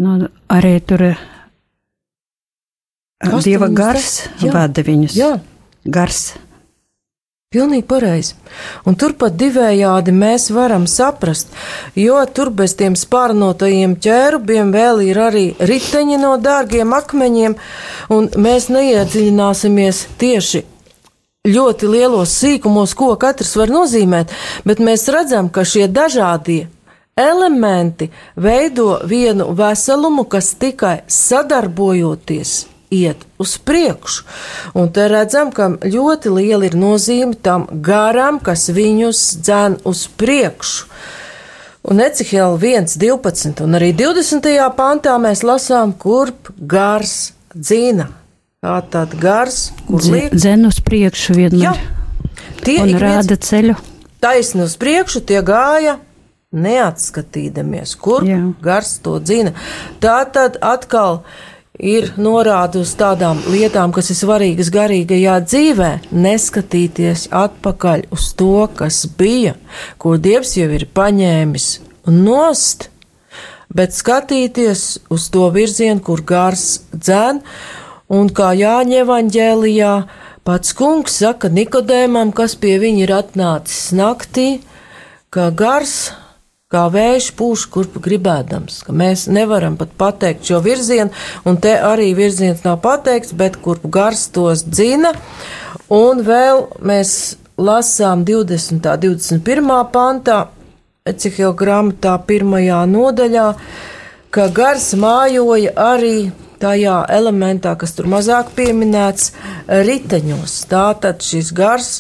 Nu, 0.01 0.31
arī 0.49 0.79
tur 0.81 1.03
Kas 3.21 3.45
Dieva 3.45 3.69
gars 3.69 4.23
jā. 4.41 4.53
vada 4.55 4.85
viņus. 4.85 5.17
Jā. 5.19 5.35
Gars. 5.85 6.33
Pilnīgi 7.51 7.83
pareizi. 7.91 8.37
Un 8.87 8.95
turpat 8.95 9.35
divējādi 9.35 10.13
mēs 10.15 10.53
varam 10.55 10.85
saprast, 10.87 11.51
jo 11.99 12.21
tur 12.31 12.53
bez 12.55 12.77
tiem 12.79 12.95
spārnotajiem 12.95 13.97
ķērubiem 13.99 14.71
vēl 14.71 15.03
ir 15.09 15.19
arī 15.19 15.45
riteņi 15.59 16.21
no 16.23 16.37
dārgiem 16.39 16.95
akmeņiem, 16.95 17.59
un 18.15 18.31
mēs 18.39 18.71
neiedziļināsimies 18.71 20.05
tieši 20.23 20.63
ļoti 21.51 21.91
lielos 21.91 22.39
sīkumos, 22.39 22.95
ko 22.95 23.17
katrs 23.19 23.57
var 23.59 23.75
nozīmēt, 23.75 24.31
bet 24.63 24.79
mēs 24.79 25.11
redzam, 25.11 25.51
ka 25.51 25.67
šie 25.67 25.91
dažādie 25.91 26.69
elementi 27.19 28.13
veido 28.39 29.01
vienu 29.05 29.51
veselumu, 29.59 30.31
kas 30.31 30.55
tikai 30.55 31.01
sadarbojoties 31.11 32.70
iet 32.91 33.23
uz 33.39 33.57
priekšu. 33.59 34.25
Un 34.75 34.91
te 34.93 35.09
redzam, 35.09 35.53
ka 35.55 35.69
ļoti 35.83 36.33
liela 36.35 36.67
ir 36.67 36.75
nozīme 36.79 37.35
tam 37.43 37.67
garam, 37.73 38.39
kas 38.43 38.69
viņus 38.75 39.21
dzen 39.47 39.79
uz 39.85 40.07
priekšu. 40.21 40.87
Un 41.91 42.01
Ecihela 42.05 42.59
1, 42.61 42.99
12 43.01 43.63
un 43.65 43.79
arī 43.79 43.93
20. 43.97 44.51
pantā 44.77 45.15
mēs 45.23 45.41
lasām, 45.47 45.95
kurp 45.97 46.51
gars 46.59 47.33
dzina. 47.55 48.11
Tā 48.61 48.83
tad 48.93 49.15
gars, 49.17 49.71
kur 49.89 50.03
liek 50.05 50.35
Dzen 50.37 50.67
uz 50.69 50.83
priekšu 50.85 51.33
Jā, 51.33 51.39
vienmēr. 51.49 51.79
tie 52.61 52.83
Un 52.83 52.91
ik 52.91 52.99
viens 52.99 53.03
rāda 53.03 53.39
ceļu. 53.41 53.75
taisni 54.21 54.67
uz 54.67 54.75
priekšu, 54.77 55.23
tie 55.25 55.41
gāja 55.41 55.97
neatskatīdamies, 56.53 57.95
kur 57.97 58.25
Jā. 58.27 58.37
Jā. 58.37 58.53
gars 58.63 58.99
to 59.03 59.19
dzina. 59.21 59.53
Tā 60.03 60.19
tad 60.33 60.59
atkal 60.61 61.23
ir 61.81 62.13
norāda 62.21 62.83
uz 62.85 62.93
tādām 62.99 63.41
lietām, 63.51 63.93
kas 63.93 64.13
ir 64.13 64.19
svarīgas 64.19 64.71
garīgajā 64.73 65.37
dzīvē, 65.47 65.91
neskatīties 66.13 67.29
atpakaļ 67.33 68.07
uz 68.15 68.31
to, 68.37 68.69
kas 68.77 69.03
bija, 69.19 69.57
ko 69.99 70.17
Dievs 70.21 70.57
jau 70.59 70.69
ir 70.77 70.87
paņēmis 70.95 71.69
un 72.11 72.23
nost, 72.27 72.91
bet 73.73 73.97
skatīties 73.97 74.85
uz 75.11 75.29
to 75.33 75.49
virzienu, 75.55 76.03
kur 76.05 76.23
gars 76.27 76.83
dzēn, 76.93 77.41
un 78.11 78.33
kā 78.35 78.53
Jāņa 78.59 79.05
evaņģēlijā 79.05 79.93
pats 80.45 80.75
kungs 80.77 81.21
saka 81.23 81.51
Nikodēmam, 81.53 82.35
kas 82.35 82.57
pie 82.59 82.77
viņa 82.83 83.07
ir 83.07 83.15
atnācis 83.15 83.93
naktī, 83.97 84.49
ka 85.31 85.51
gars 85.55 86.11
kā 86.71 86.85
vējš 86.87 87.33
pūš, 87.35 87.65
kurp 87.75 87.97
gribēdams, 87.99 88.85
mēs 88.95 89.25
nevaram 89.27 89.75
pat 89.75 89.91
pateikt 89.99 90.47
šo 90.47 90.61
virzienu, 90.63 91.11
un 91.43 91.57
te 91.59 91.73
arī 91.75 92.13
virziens 92.15 92.63
nav 92.63 92.77
pateikts, 92.85 93.35
bet 93.35 93.57
kurp 93.59 93.89
gars 93.91 94.29
tos 94.31 94.63
dzina, 94.63 95.11
un 95.91 96.23
vēl 96.23 96.63
mēs 96.87 97.15
lasām 97.59 98.23
20. 98.29 98.87
21. 99.03 99.73
pantā, 99.91 100.39
Ecihela 101.11 101.57
grāmatā 101.59 102.15
pirmajā 102.29 102.85
nodaļā, 102.87 103.49
ka 104.31 104.47
gars 104.55 104.93
mājoja 104.95 105.75
arī 105.75 106.31
tajā 106.63 107.01
elementā, 107.11 107.75
kas 107.75 107.97
tur 107.99 108.07
mazāk 108.15 108.55
pieminēts, 108.55 109.33
riteņos. 109.67 110.55
Tātad 110.71 111.27
šis 111.27 111.51
gars 111.57 111.93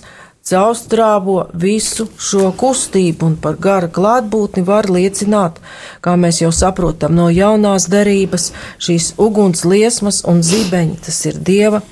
caurstrāvo 0.50 1.44
visu 1.62 2.08
šo 2.18 2.50
kustību, 2.58 3.30
un 3.30 3.38
par 3.40 3.58
gara 3.62 3.88
klātbūtni 3.88 4.64
var 4.66 4.90
liecināt, 4.90 5.60
kā 6.04 6.16
mēs 6.18 6.42
jau 6.42 6.50
saprotam 6.54 7.14
no 7.16 7.28
jaunās 7.30 7.88
derības, 7.92 8.50
šīs 8.82 9.14
uguns 9.18 9.64
liesmas 9.64 10.24
un 10.28 10.42
zibeņi, 10.46 11.00
tas 11.06 11.24
ir 11.30 11.40
dieva 11.46 11.82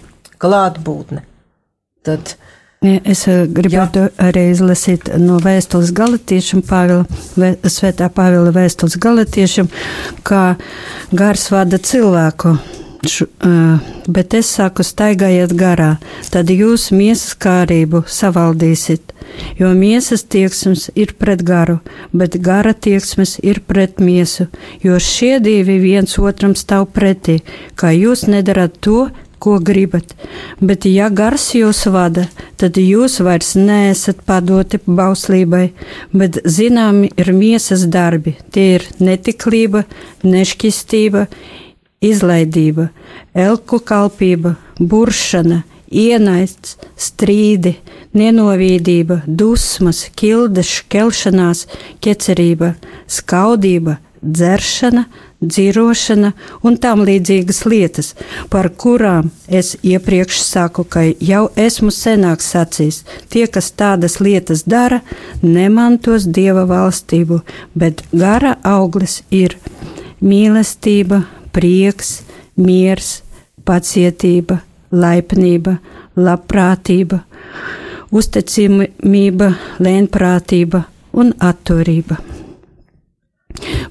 klātbūtne. 0.42 1.24
Tad 2.06 2.36
Es 2.78 3.24
eh, 3.26 3.40
gribētu 3.50 4.04
Jā. 4.04 4.10
arī 4.28 4.44
izlasīt 4.52 5.08
no 5.18 5.40
vēstules 5.42 5.90
galotiešiem, 5.98 6.62
Svētā 7.66 8.06
Pāvila 8.14 8.52
vēstules 8.54 8.94
galotiešiem, 9.02 9.66
kā 10.22 10.54
gars 11.10 11.48
vada 11.50 11.80
cilvēku. 11.82 12.54
Uh, 12.98 13.78
bet 14.10 14.34
es 14.34 14.48
saku, 14.50 14.82
staigājiet 14.82 15.52
garā, 15.54 15.92
tad 16.34 16.48
jūs 16.50 16.88
miesas 16.90 17.36
kārību 17.38 18.00
savaldīsiet, 18.10 19.12
jo 19.60 19.70
miesas 19.78 20.24
tieksmes 20.26 20.88
ir 20.98 21.12
pret 21.14 21.44
garu, 21.46 21.76
bet 22.10 22.34
gara 22.42 22.72
tieksmes 22.74 23.36
ir 23.46 23.60
pret 23.70 24.02
miesu, 24.02 24.48
jo 24.82 24.98
šie 24.98 25.38
divi 25.44 25.78
viens 25.78 26.18
otram 26.18 26.56
stāv 26.58 26.88
pretī, 26.90 27.38
kā 27.78 27.92
jūs 27.94 28.26
nedarat 28.26 28.80
to, 28.82 29.06
ko 29.38 29.60
gribat, 29.62 30.16
bet 30.58 30.88
ja 30.90 31.06
gars 31.14 31.44
jūs 31.54 31.84
vada, 31.94 32.26
tad 32.58 32.80
jūs 32.82 33.20
vairs 33.22 33.52
neesat 33.54 34.24
padoti 34.26 34.80
bauslībai, 34.82 35.68
bet 36.10 36.40
zināmi 36.42 37.12
ir 37.14 37.30
miesas 37.30 37.86
darbi, 37.86 38.34
tie 38.50 38.66
ir 38.80 38.90
netiklība, 38.98 39.84
nešķistība, 40.26 41.28
izlaidība, 42.04 42.88
elku 43.34 43.80
kalpība, 43.80 44.54
buršana, 44.78 45.62
ienaids, 45.88 46.76
strīdi, 47.00 47.76
nenovīdība, 48.16 49.22
dusmas, 49.26 50.04
kildes, 50.18 50.68
šķelšanās, 50.80 51.64
ķecerība, 52.04 52.74
skaudība, 53.08 53.98
dzeršana, 54.22 55.04
dzirošana 55.40 56.32
un 56.66 56.76
tam 56.82 57.04
līdzīgas 57.06 57.62
lietas, 57.70 58.12
par 58.50 58.70
kurām 58.74 59.30
es 59.46 59.76
iepriekš 59.86 60.40
saku, 60.42 60.84
ka 60.84 61.04
jau 61.06 61.44
esmu 61.56 61.92
senāk 61.94 62.42
sacījis, 62.42 63.04
tie, 63.30 63.46
kas 63.46 63.70
tādas 63.70 64.18
lietas 64.20 64.64
dara, 64.66 65.00
nemantos 65.42 66.26
dieva 66.26 66.66
valstību, 66.68 67.40
bet 67.78 68.02
gara 68.12 68.56
auglis 68.66 69.22
ir 69.30 69.54
mīlestība, 70.18 71.22
prieks, 71.54 72.22
miers, 72.56 73.22
pacietība, 73.66 74.60
laipnība, 74.92 75.78
labprātība, 76.16 77.22
uzticamība, 78.10 79.52
lēnprātība 79.82 80.84
un 81.18 81.32
atturība. 81.38 82.18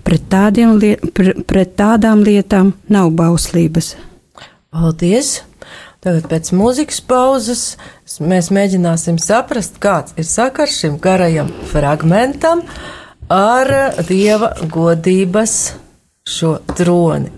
Pret, 0.07 0.23
tādiem, 0.31 0.77
pret, 1.13 1.73
tādām 1.79 2.23
lietām 2.23 2.71
nav 2.93 3.11
bauslības. 3.17 3.95
Paldies! 4.71 5.41
Tagad 5.97 6.27
pēc 6.29 6.51
mūzikas 6.53 7.01
pauzes 7.03 7.61
mēs 8.21 8.51
mēģināsim 8.53 9.17
saprast, 9.19 9.79
kāds 9.81 10.13
ir 10.15 10.27
sakars 10.29 10.77
šim 10.77 10.99
garajam 11.03 11.49
fragmentam 11.71 12.61
ar 13.33 13.73
dieva 14.07 14.53
godības 14.71 15.57
šo 16.27 16.53
troni. 16.77 17.33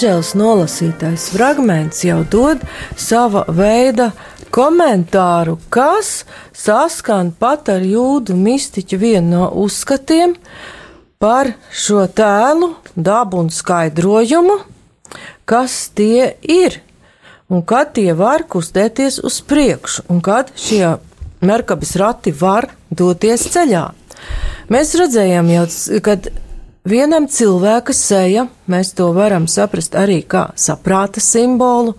Anģēlas 0.00 0.30
nolasītais 0.32 1.24
fragments 1.34 1.98
jau 2.06 2.22
dod 2.32 2.62
sava 2.96 3.42
veida 3.52 4.06
komentāru, 4.48 5.58
kas 5.68 6.22
saskan 6.56 7.34
pat 7.36 7.68
ar 7.68 7.84
jūdu 7.84 8.32
mistiķu 8.32 8.96
vienu 8.96 9.28
no 9.34 9.50
uzskatiem 9.60 10.32
par 11.20 11.52
šo 11.68 12.06
tēlu, 12.16 12.70
dabu 12.96 13.44
un 13.44 13.52
skaidrojumu, 13.52 14.56
kas 15.44 15.90
tie 15.92 16.32
ir 16.48 16.80
un 17.52 17.60
kad 17.60 17.92
tie 18.00 18.14
var 18.16 18.48
kustēties 18.48 19.20
uz 19.20 19.42
priekšu, 19.44 20.08
un 20.08 20.24
kad 20.24 20.48
šie 20.56 20.94
merkabas 21.44 21.98
rati 22.00 22.32
var 22.32 22.72
doties 22.88 23.50
ceļā. 23.52 23.90
Mēs 24.72 24.96
redzējām 24.96 25.58
jau, 25.58 25.72
kad 26.08 26.32
Vienam 26.80 27.26
cilvēka 27.28 27.92
seja, 27.92 28.46
mēs 28.64 28.94
to 28.96 29.10
varam 29.12 29.44
saprast 29.52 29.92
arī 30.00 30.22
kā 30.24 30.46
saprāta 30.56 31.20
simbolu, 31.20 31.92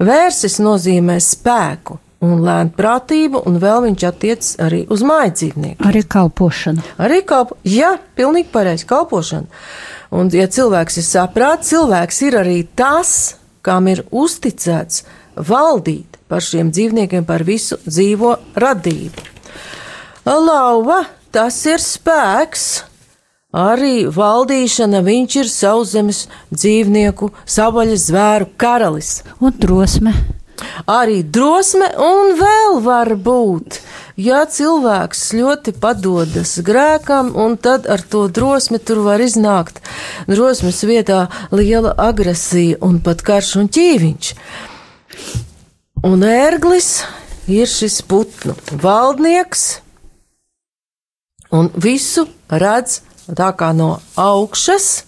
vērsis 0.00 0.56
nozīmē 0.64 1.18
spēku 1.20 1.98
un 2.24 2.40
lēnprātību, 2.46 3.42
un 3.44 3.58
vēl 3.60 3.82
viņš 3.84 4.04
attiecas 4.08 4.54
arī 4.64 4.86
uz 4.94 5.02
mājdzīvnieku. 5.04 5.84
Arī 5.84 6.00
kalpošanu. 6.14 6.84
Arī 7.02 7.18
kalpo, 7.28 7.58
jā, 7.68 7.98
pilnīgi 8.16 8.48
pareizi 8.54 8.86
kalpošanu. 8.88 9.50
Un, 10.16 10.30
ja 10.32 10.46
cilvēks 10.48 10.96
ir 11.02 11.06
saprāts, 11.06 11.68
cilvēks 11.74 12.20
ir 12.24 12.36
arī 12.40 12.62
tas, 12.78 13.34
kam 13.60 13.90
ir 13.92 14.00
uzticēts 14.08 15.02
valdīt 15.36 16.16
par 16.32 16.40
šiem 16.40 16.70
dzīvniekiem, 16.72 17.26
par 17.28 17.44
visu 17.44 17.76
dzīvo 17.84 18.32
radību. 18.56 19.28
Lauva, 20.24 21.02
tas 21.34 21.58
ir 21.68 21.84
spēks, 21.84 22.91
Arī 23.52 24.06
valdīšana 24.08 25.02
viņš 25.04 25.34
ir 25.42 25.48
sauszemes 25.52 26.26
dzīvnieku, 26.54 27.28
savaļas 27.44 28.06
zvēru 28.08 28.46
karalis. 28.56 29.18
Un 29.44 29.52
drosme. 29.60 30.14
Arī 30.88 31.20
drosme 31.22 31.90
un 32.00 32.32
vēl 32.38 32.80
var 32.84 33.12
būt. 33.12 33.82
Ja 34.16 34.42
cilvēks 34.48 35.32
ļoti 35.36 35.74
padodas 35.80 36.54
grēkam, 36.64 37.32
un 37.36 37.56
tad 37.56 37.88
ar 37.88 38.00
to 38.00 38.26
drosmi 38.28 38.78
tur 38.78 39.02
var 39.06 39.20
iznākt 39.24 39.80
drosmes 40.28 40.82
vietā 40.84 41.26
liela 41.52 41.94
agresija 41.96 42.80
un 42.84 43.00
pat 43.04 43.24
karš 43.24 43.54
un 43.62 43.70
ķīviņš. 43.72 44.34
Un 46.08 46.24
ērglis 46.24 46.90
ir 47.52 47.68
šis 47.68 48.00
putnu 48.08 48.56
valdnieks, 48.82 49.80
un 51.52 51.68
visu 51.76 52.26
redz 52.48 53.00
tā 53.30 53.52
kā 53.56 53.72
no 53.76 53.96
augšas. 54.16 55.04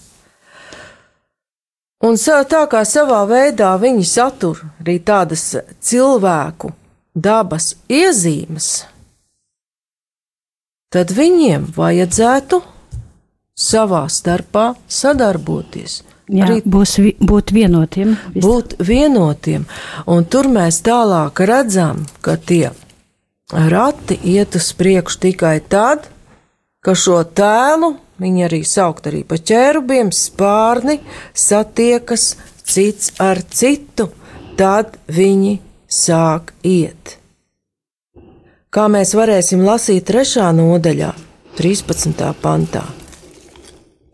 Un 2.04 2.18
tā 2.20 2.64
kā 2.68 2.84
savā 2.84 3.22
veidā 3.24 3.72
viņi 3.80 4.04
satur 4.04 4.60
arī 4.82 4.98
tādas 5.00 5.56
cilvēku 5.80 6.74
dabas 7.14 7.74
iezīmes, 7.88 8.84
tad 10.92 11.14
viņiem 11.14 11.70
vajadzētu 11.76 12.60
savā 13.54 14.04
starpā 14.10 14.74
sadarboties. 14.90 16.02
Jā, 16.28 16.46
arī 16.46 16.62
būs 16.64 16.96
vi, 17.00 17.12
būt 17.20 17.52
vienotiem. 17.52 18.14
Visu. 18.32 18.46
Būt 18.46 18.76
vienotiem. 18.80 19.66
Un 20.08 20.24
tur 20.24 20.48
mēs 20.48 20.80
tālāk 20.84 21.40
redzam, 21.44 22.06
ka 22.24 22.36
tie 22.40 22.72
rati 23.52 24.16
iet 24.32 24.56
uz 24.56 24.70
priekšu 24.72 25.20
tikai 25.26 25.58
tad, 25.60 26.08
ka 26.80 26.96
šo 26.96 27.20
tēlu 27.28 27.94
Viņi 28.22 28.44
arī 28.46 28.60
saukt 28.62 29.08
arī 29.10 29.24
pa 29.26 29.40
ķērubiem, 29.40 30.12
spārni 30.14 31.00
satiekas 31.34 32.34
cits 32.62 33.12
ar 33.18 33.40
citu, 33.50 34.08
tad 34.58 34.94
viņi 35.10 35.58
sāk 35.90 36.54
iet. 36.62 37.16
Kā 38.74 38.86
mēs 38.90 39.14
varēsim 39.14 39.62
lasīt 39.66 40.06
trešā 40.08 40.48
nodaļā, 40.54 41.12
13. 41.58 42.22
pantā, 42.42 42.82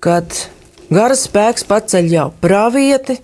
kad 0.05 0.33
garas 0.93 1.25
spēks 1.29 1.65
paceļ 1.69 2.11
jau 2.13 2.27
pravieti, 2.41 3.17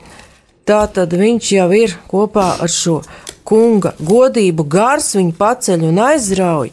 tā 0.69 0.87
tad 0.93 1.12
viņš 1.12 1.53
jau 1.57 1.69
ir 1.77 1.97
kopā 2.09 2.55
ar 2.65 2.73
šo 2.73 3.03
kunga 3.47 3.93
godību 4.01 4.65
gars, 4.65 5.15
viņu 5.17 5.37
paceļ 5.39 5.85
un 5.91 6.01
aizrauj. 6.07 6.73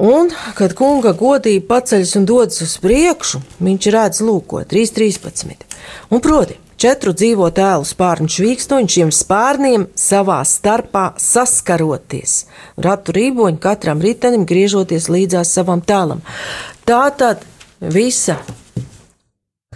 Un, 0.00 0.30
kad 0.56 0.72
kunga 0.72 1.12
godība 1.12 1.74
paceļas 1.74 2.14
un 2.16 2.24
dodas 2.24 2.62
uz 2.64 2.78
priekšu, 2.80 3.42
viņš 3.60 3.88
redz 3.92 4.22
lūko 4.24 4.62
3.13. 4.70 5.66
Un 6.08 6.22
proti, 6.24 6.56
četru 6.80 7.12
dzīvo 7.12 7.50
tēlu 7.52 7.84
spārnu 7.84 8.32
švīkstoņu 8.32 8.94
šiem 8.94 9.12
spārniem 9.12 9.84
savā 10.00 10.38
starpā 10.48 11.10
saskaroties. 11.20 12.46
Ratu 12.80 13.12
rīboņi 13.18 13.60
katram 13.60 14.00
ritenim 14.00 14.48
griežoties 14.48 15.10
līdzās 15.12 15.52
savam 15.52 15.84
tēlam. 15.84 16.24
Tātad 16.88 17.44
visa 17.84 18.38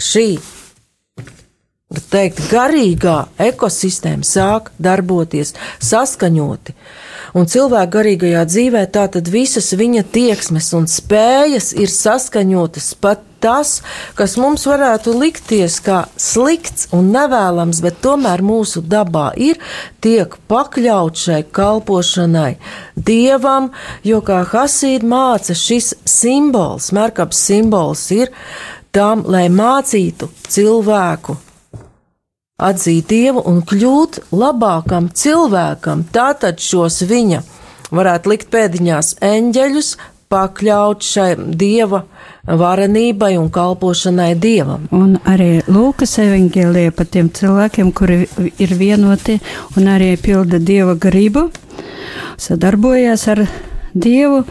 šī 0.00 0.28
teikt, 2.10 2.40
garīgā 2.48 3.18
ekosistēma 3.44 4.24
sāk 4.24 4.72
darboties 4.80 5.52
saskaņoti. 5.84 6.74
Un 7.34 7.48
cilvēka 7.50 7.90
garīgajā 7.96 8.44
dzīvē 8.46 8.84
tātad 8.94 9.26
visas 9.26 9.72
viņa 9.74 10.04
tieksmes 10.14 10.68
un 10.78 10.84
spējas 10.90 11.72
ir 11.74 11.90
saskaņotas 11.90 12.92
pat 13.02 13.24
tas, 13.44 13.80
kas 14.16 14.36
mums 14.40 14.64
varētu 14.70 15.12
likties 15.18 15.80
kā 15.84 16.04
slikts 16.16 16.88
un 16.96 17.10
nevēlams, 17.12 17.82
bet 17.84 17.98
tomēr 18.04 18.40
mūsu 18.46 18.80
dabā 18.86 19.32
ir, 19.36 19.58
tiek 20.04 20.38
pakļaut 20.48 21.18
šai 21.20 21.42
kalpošanai 21.58 22.54
dievam, 22.96 23.72
jo 24.06 24.22
kā 24.24 24.44
Hasīda 24.48 25.10
māca, 25.10 25.58
šis 25.58 25.92
simbols, 26.08 26.92
merkabs 26.96 27.42
simbols 27.50 28.06
ir 28.16 28.30
tam, 28.94 29.26
lai 29.26 29.48
mācītu 29.52 30.30
cilvēku 30.48 31.36
atzīt 32.62 33.08
Dievu 33.10 33.42
un 33.50 33.62
kļūt 33.66 34.20
labākam 34.30 35.08
cilvēkam. 35.10 36.04
Tātad 36.14 36.60
šos 36.62 37.00
viņa 37.10 37.40
varētu 37.90 38.30
likt 38.30 38.50
pēdiņās 38.54 39.16
eņģeļus, 39.26 39.88
pakļaut 40.30 41.02
šai 41.02 41.32
Dieva 41.58 42.04
varenībai 42.46 43.32
un 43.40 43.48
kalpošanai 43.50 44.36
Dievam. 44.38 44.86
Un 44.94 45.16
arī 45.26 45.64
Lūkas 45.66 46.14
evanģēlija 46.22 46.94
par 46.94 47.08
tiem 47.10 47.32
cilvēkiem, 47.34 47.90
kuri 47.90 48.20
ir 48.62 48.76
vienoti 48.78 49.40
un 49.74 49.90
arī 49.90 50.12
pilda 50.22 50.62
Dieva 50.62 50.94
gribu, 50.94 51.48
sadarbojās 52.38 53.26
ar 53.34 53.42
Dievu. 53.94 54.44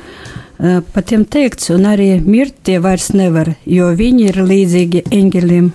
Pat 0.59 1.07
tiem 1.07 1.23
teikts, 1.27 1.71
un 1.71 1.87
arī 1.87 2.17
mirt 2.19 2.59
tie 2.67 2.77
vairs 2.83 3.09
nevar, 3.15 3.55
jo 3.63 3.89
viņi 3.95 4.27
ir 4.29 4.43
līdzīgi 4.43 5.07
eņģeļiem 5.07 5.71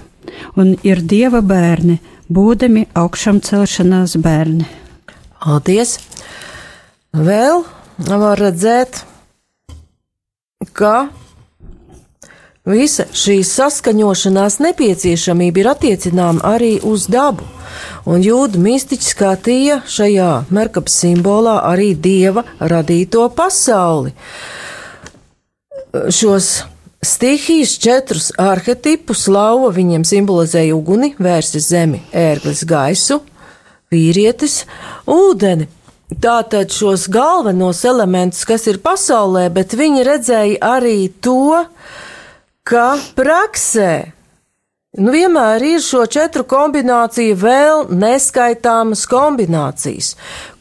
un 0.60 0.76
ir 0.86 1.02
Dieva 1.08 1.40
bērni, 1.44 1.98
būdami 2.28 2.86
augšām 2.98 3.40
celšanās 3.44 4.16
bērni. 4.22 4.66
Paldies! 5.38 5.98
Vēl 7.14 7.62
var 7.98 8.38
redzēt, 8.38 9.00
ka 10.76 11.08
visa 12.68 13.06
šī 13.16 13.38
saskaņošanās 13.48 14.58
nepieciešamība 14.60 15.62
ir 15.62 15.70
attiecināma 15.72 16.44
arī 16.44 16.72
uz 16.84 17.08
dabu. 17.10 17.46
Un 18.08 18.22
jūda 18.24 18.60
mistiķis 18.60 19.12
skatīja 19.14 19.80
šajā 19.88 20.30
merkapa 20.54 20.92
simbolā 20.92 21.58
arī 21.70 21.94
dieva 21.96 22.44
radīto 22.60 23.24
pasauli. 23.36 24.12
Šos 26.12 26.50
Stihijas 27.02 27.76
četrus 27.78 28.32
arhetipus 28.42 29.28
lauva 29.30 29.70
viņiem 29.70 30.02
simbolizēja 30.02 30.74
uguni, 30.74 31.12
vērsis 31.22 31.68
zemi, 31.70 32.00
ērglis 32.10 32.64
gaisu, 32.66 33.20
vīrietis, 33.92 34.64
ūdeni. 35.06 35.68
Tātad 36.18 36.72
šos 36.72 37.04
galvenos 37.12 37.84
elementus, 37.86 38.42
kas 38.48 38.66
ir 38.66 38.80
pasaulē, 38.82 39.46
bet 39.52 39.76
viņi 39.78 40.06
redzēja 40.08 40.70
arī 40.74 41.10
to, 41.22 41.66
ka 42.66 42.96
praksē 43.14 44.17
Nu, 44.96 45.10
vienmēr 45.12 45.60
ir 45.68 45.82
šo 45.84 46.06
četru 46.08 46.46
kombināciju 46.48 47.34
vēl 47.36 47.82
neskaitāmas 47.92 49.02
kombinācijas, 49.10 50.14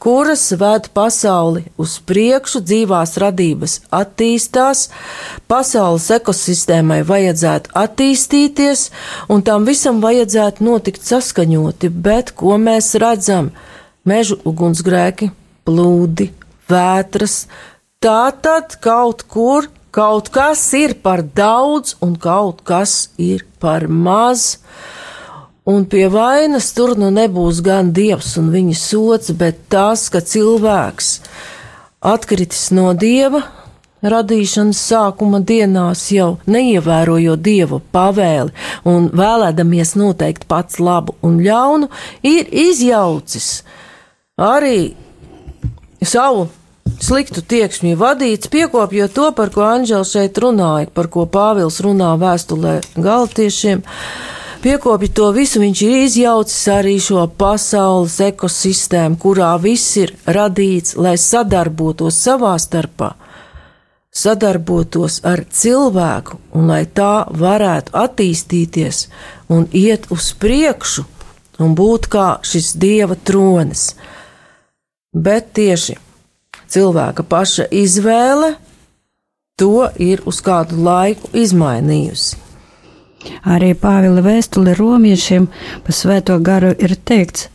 kuras 0.04 0.42
ved 0.60 0.90
pasauli 0.92 1.62
uz 1.80 1.94
priekšu, 2.04 2.60
dzīvās 2.60 3.16
radības 3.22 3.78
attīstās, 3.88 4.90
pasaules 5.48 6.10
ekosistēmai 6.18 7.00
vajadzētu 7.08 7.72
attīstīties, 7.72 8.84
un 9.32 9.46
tam 9.48 9.64
visam 9.64 10.04
vajadzētu 10.04 10.68
notikt 10.68 11.08
saskaņoti, 11.08 11.88
bet 11.88 12.34
ko 12.36 12.60
mēs 12.60 12.92
redzam? 13.00 13.48
Mežu 14.04 14.36
ugunsgrēki, 14.44 15.30
plūdi, 15.64 16.28
vētras, 16.68 17.46
tā 18.04 18.28
tad 18.44 18.76
kaut 18.84 19.24
kur 19.24 19.72
Kaut 19.90 20.28
kas 20.28 20.62
ir 20.76 20.98
par 21.02 21.22
daudz, 21.22 21.96
un 22.04 22.16
kaut 22.20 22.60
kas 22.68 23.10
ir 23.16 23.46
par 23.60 23.88
maz. 23.88 24.58
Un 25.68 25.84
pie 25.84 26.06
vainas 26.12 26.70
tur 26.76 26.94
nu 26.96 27.10
nebūs 27.12 27.60
gan 27.64 27.92
dievs 27.96 28.36
un 28.40 28.50
viņa 28.52 28.76
sots, 28.76 29.32
bet 29.36 29.66
tas, 29.72 30.08
ka 30.12 30.20
cilvēks 30.24 31.18
atkritis 32.00 32.70
no 32.72 32.92
dieva 32.96 33.42
radīšanas 34.02 34.78
sākuma 34.92 35.40
dienās 35.42 36.04
jau 36.14 36.36
neievērojot 36.46 37.42
dievu 37.42 37.80
pavēli 37.92 38.54
un 38.86 39.08
vēlēdamies 39.10 39.96
noteikt 39.98 40.46
pats 40.48 40.78
labu 40.78 41.16
un 41.26 41.40
ļaunu, 41.42 41.88
ir 42.22 42.46
izjaucis 42.48 43.64
arī 44.38 44.94
savu 46.02 46.46
sliktu 47.02 47.42
tieksmju 47.42 47.98
vadīts, 47.98 48.50
piekopjot 48.52 49.14
to, 49.14 49.28
par 49.36 49.52
ko 49.54 49.64
Anģels 49.66 50.14
šeit 50.14 50.38
runāja, 50.42 50.88
par 50.94 51.08
ko 51.12 51.26
Pāvils 51.30 51.80
runā 51.84 52.14
vēstulē 52.20 52.78
galtiešiem. 52.96 53.84
Piekopja 54.62 55.10
to 55.14 55.28
visu, 55.36 55.60
viņš 55.62 55.82
ir 55.86 55.94
izjaucis 56.02 56.64
arī 56.74 56.96
šo 57.02 57.28
pasaules 57.38 58.16
ekosistēmu, 58.26 59.18
kurā 59.22 59.52
viss 59.62 59.96
ir 60.00 60.14
radīts, 60.26 60.96
lai 60.98 61.14
sadarbotos 61.20 62.18
savā 62.18 62.56
starpā, 62.58 63.12
sadarbotos 64.10 65.20
ar 65.22 65.44
cilvēku, 65.46 66.40
un 66.58 66.72
lai 66.72 66.82
tā 66.90 67.28
varētu 67.30 67.94
attīstīties 68.02 69.04
un 69.54 69.68
iet 69.70 70.10
uz 70.10 70.32
priekšu 70.42 71.06
un 71.62 71.78
būt 71.78 72.10
kā 72.10 72.26
šis 72.42 72.74
dieva 72.82 73.14
tronis. 73.14 73.92
Bet 75.14 75.54
tieši 75.56 75.96
cilvēka 76.68 77.24
paša 77.28 77.68
izvēle 77.74 78.54
to 79.58 79.88
ir 79.98 80.22
uz 80.30 80.38
kādu 80.44 80.78
laiku 80.86 81.30
izmainījusi. 81.36 82.44
Arī 83.42 83.72
Pāvila 83.74 84.22
vēstule 84.22 84.76
romiešiem 84.78 85.48
pa 85.84 85.94
svēto 85.94 86.36
garu 86.38 86.70
ir 86.78 86.94
teikts, 87.10 87.48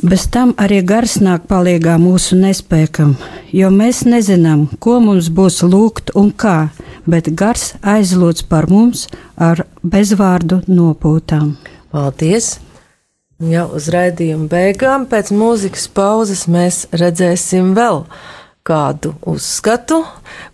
bez 0.00 0.24
tam 0.32 0.54
arī 0.56 0.80
gars 0.86 1.18
nāk 1.20 1.44
palīgā 1.50 1.98
mūsu 2.00 2.38
nespēkam, 2.40 3.16
jo 3.52 3.68
mēs 3.74 4.04
nezinām, 4.08 4.68
ko 4.80 4.98
mums 5.04 5.28
būs 5.28 5.60
lūgt 5.66 6.14
un 6.16 6.30
kā, 6.32 6.70
bet 7.04 7.28
gars 7.36 7.74
aizlūdz 7.82 8.46
par 8.48 8.70
mums 8.72 9.06
ar 9.36 9.66
bezvārdu 9.82 10.62
nopūtām. 10.68 11.52
Paldies! 11.92 12.56
Jau 13.38 13.68
uz 13.78 13.84
raidījuma 13.94 14.48
beigām, 14.50 15.04
pēc 15.06 15.28
mūzikas 15.30 15.84
pauzes, 15.94 16.40
mēs 16.50 16.88
redzēsim 16.90 17.68
vēl 17.76 18.00
kādu 18.66 19.12
uzskatu, 19.30 20.00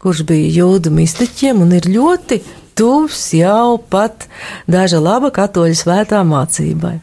kurš 0.05 0.21
bija 0.29 0.51
jūdu 0.59 0.93
mistiķiem 0.93 1.63
un 1.65 1.73
ir 1.79 1.89
ļoti 1.89 2.43
tuvs 2.77 3.23
jau 3.39 3.79
pat 3.89 4.29
daža 4.69 5.01
laba 5.01 5.33
katoļu 5.33 5.81
svētā 5.81 6.21
mācībai. 6.29 6.99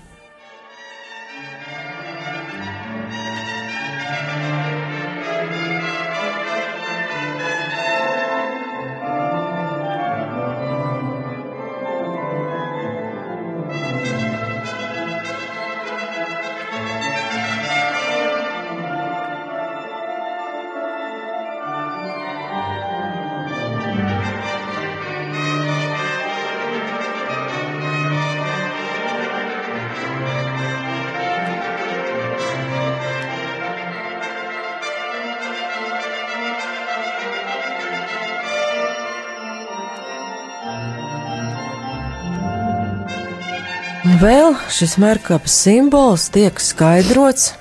Šis 44.81 44.95
merkāpes 44.97 45.53
simbols 45.61 46.23
tiek 46.33 46.57
skaidrots 46.57 47.51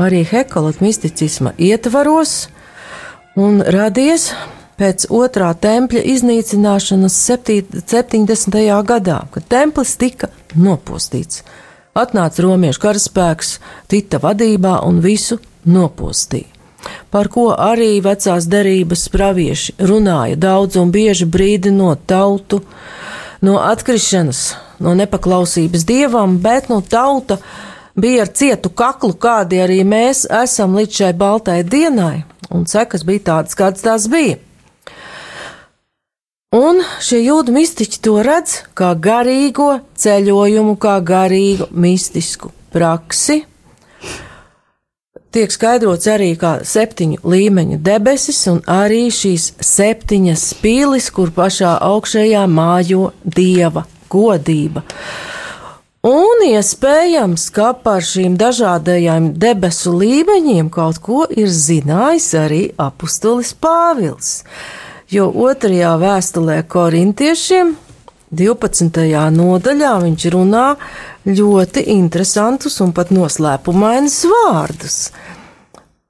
arī 0.00 0.22
hekolot 0.24 0.78
misticisma 0.80 1.52
ietvaros 1.60 2.46
un 3.36 3.60
radies 3.60 4.30
pēc 4.80 5.04
otrā 5.12 5.50
tempļa 5.52 6.00
iznīcināšanas 6.14 7.18
70. 7.28 8.56
gadā, 8.88 9.18
kad 9.36 9.48
templis 9.52 9.94
tika 10.00 10.32
nopostīts. 10.56 11.44
Atnāca 11.94 12.42
romiešu 12.42 12.86
karaspēks 12.86 13.58
Tita 13.92 14.18
vadībā 14.24 14.80
un 14.88 15.04
visu 15.04 15.42
nopostīja. 15.68 16.48
Par 17.12 17.28
ko 17.28 17.50
arī 17.52 18.00
vecās 18.04 18.48
derības 18.48 19.10
pravieši 19.12 19.76
runāja 19.92 20.40
daudz 20.40 20.80
un 20.80 20.88
bieži 20.94 21.28
brīdinot 21.28 22.08
tautu 22.08 22.64
no 23.44 23.60
atkrišanas, 23.60 24.54
no 24.82 24.94
nepaklausības 24.98 25.84
dievam, 25.86 26.38
bet 26.42 26.70
no 26.72 26.80
tauta 26.80 27.38
bija 27.94 28.24
ar 28.24 28.32
cietu 28.34 28.70
kaklu, 28.70 29.14
kādi 29.14 29.60
arī 29.62 29.82
mēs 29.86 30.24
esam 30.42 30.74
līdz 30.78 31.00
šai 31.00 31.12
baltai 31.18 31.60
dienai, 31.62 32.24
un 32.50 32.66
sekas 32.70 33.06
bija 33.06 33.28
tādas, 33.30 33.58
kādas 33.58 33.86
tās 33.86 34.08
bija. 34.10 34.40
Un 36.54 36.84
šie 37.02 37.18
jūdu 37.24 37.50
mistiķi 37.50 37.98
to 38.04 38.20
redz 38.22 38.60
kā 38.78 38.92
garīgo 38.94 39.80
ceļojumu, 39.98 40.76
kā 40.78 41.00
garīgu 41.02 41.66
mistisku 41.72 42.52
praksi. 42.70 43.40
Tiek 45.34 45.50
skaidrots 45.50 46.06
arī 46.06 46.28
kā 46.38 46.60
septiņu 46.62 47.24
līmeņu 47.26 47.80
debesis 47.82 48.38
un 48.52 48.60
arī 48.70 49.08
šīs 49.10 49.48
septiņas 49.58 50.44
pīlis, 50.62 51.10
kur 51.10 51.34
pašā 51.34 51.72
augšējā 51.88 52.44
mājo 52.46 53.08
dieva 53.26 53.82
godība. 54.14 54.84
Un 56.04 56.46
iespējams, 56.46 57.50
ka 57.56 57.72
par 57.84 58.04
šīm 58.04 58.34
dažādajām 58.40 59.32
debesu 59.40 59.94
līmeņiem 59.98 60.72
kaut 60.72 60.98
ko 61.04 61.22
ir 61.32 61.48
zinājis 61.48 62.32
arī 62.46 62.64
apustulis 62.88 63.54
Pāvils 63.56 64.34
jo 65.14 65.28
otrajā 65.46 65.94
vēstulē 66.00 66.60
korintiešiem, 66.70 67.74
12. 68.34 69.02
nodaļā, 69.36 69.92
viņš 70.02 70.26
runā 70.34 70.66
ļoti 71.28 71.84
interesantus 71.94 72.80
un 72.82 72.94
pat 72.96 73.12
noslēpumainus 73.14 74.22
vārdus. 74.30 74.98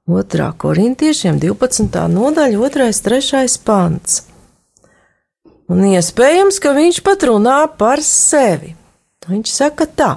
Otrā 0.05 0.51
korintiešiem 0.57 1.37
12. 1.41 2.07
nodaļa, 2.13 2.57
2. 2.61 2.89
3. 3.09 3.59
pants. 3.65 4.23
Un 5.71 5.85
iespējams, 5.89 6.59
ka 6.61 6.75
viņš 6.77 7.01
pat 7.05 7.25
runā 7.29 7.61
par 7.77 8.03
sevi. 8.05 8.75
Viņš 9.25 9.53
saka 9.53 9.87
tā: 9.89 10.11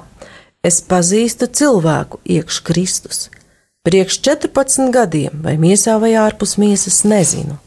Es 0.61 0.81
pazīstu 0.85 1.47
cilvēku 1.47 2.19
iekš 2.25 2.59
Kristus. 2.67 3.29
Priekš 3.87 4.19
14 4.27 4.91
gadiem, 4.93 5.41
vai 5.41 5.55
miesā 5.57 5.95
vai 6.01 6.13
ārpus 6.19 6.57
miesas, 6.61 7.01
nezinu 7.07 7.57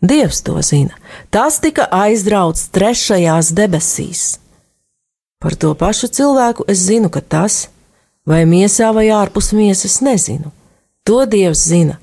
Dievs 0.00 0.42
to 0.42 0.62
zina. 0.62 0.94
Tas 1.30 1.60
tika 1.60 1.88
aizrauts 1.90 2.68
trešajās 2.68 3.52
debesīs. 3.56 4.38
Par 5.40 5.54
to 5.54 5.72
pašu 5.74 6.08
cilvēku 6.08 6.66
es 6.68 6.84
zinu, 6.84 7.10
ka 7.10 7.20
tas, 7.20 7.68
vai 8.26 8.44
miesā 8.44 8.92
vai 8.94 9.08
ārpus 9.08 9.52
miesas, 9.56 10.00
nezinu. 10.00 10.52
To 11.04 11.24
Dievs 11.26 11.64
zina. 11.68 11.98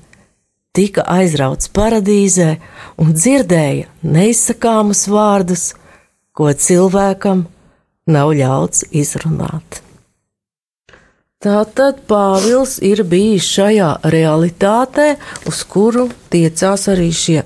Tika 0.74 1.04
aizrauts 1.06 1.70
paradīzē 1.70 2.56
un 2.98 3.12
dzirdēja 3.14 3.86
neizsakāmus 4.02 5.04
vārdus, 5.06 5.68
ko 6.34 6.50
cilvēkam 6.50 7.44
nav 8.10 8.32
ļauts 8.34 8.88
izrunāt. 8.90 9.80
Tātad 11.44 12.00
Pāvils 12.08 12.78
ir 12.82 13.04
bijis 13.06 13.46
šajā 13.54 13.90
realitātē, 14.10 15.10
uz 15.46 15.62
kuru 15.68 16.08
tiecās 16.32 16.88
arī 16.90 17.10
šie 17.12 17.42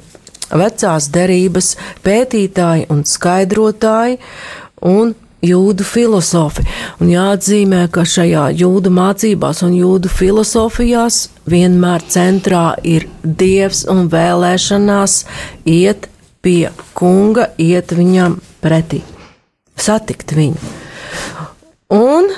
vecās 0.49 1.09
derības 1.13 1.73
pētītāji 2.05 2.87
un 2.95 3.03
skaidrotāji 3.05 4.21
un 4.89 5.17
jūdu 5.45 5.85
filozofi. 5.87 6.65
Un 7.03 7.13
jāatzīmē, 7.13 7.87
ka 7.93 8.05
šajā 8.09 8.49
jūdu 8.59 8.93
mācībās 8.95 9.63
un 9.67 9.77
jūdu 9.79 10.11
filozofijās 10.11 11.29
vienmēr 11.49 12.05
centrā 12.11 12.73
ir 12.83 13.09
dievs 13.23 13.85
un 13.91 14.09
vēlēšanās 14.13 15.23
iet 15.69 16.09
pie 16.43 16.71
kunga, 16.99 17.51
iet 17.59 17.95
viņam 17.95 18.39
pretī, 18.63 19.03
satikt 19.77 20.35
viņu. 20.37 20.75
Un 21.95 22.29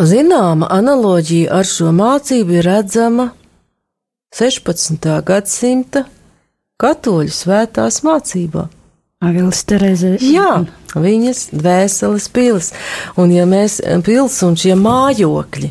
zināma 0.00 0.70
analoģija 0.72 1.52
ar 1.60 1.68
šo 1.68 1.92
mācību 1.94 2.58
ir 2.58 2.66
redzama 2.66 3.30
16. 4.34 5.06
gadsimta 5.26 6.04
katoļu 6.80 7.32
svētās 7.34 8.00
mācībā. 8.06 8.68
Avils 9.20 9.58
Terēzē. 9.68 10.14
Jā, 10.24 10.62
viņas 10.96 11.50
dvēseles 11.52 12.28
pils. 12.32 12.70
Un 13.20 13.34
ja 13.34 13.44
mēs 13.44 13.80
pils 14.06 14.38
un 14.46 14.54
šie 14.56 14.72
mājokļi, 14.80 15.68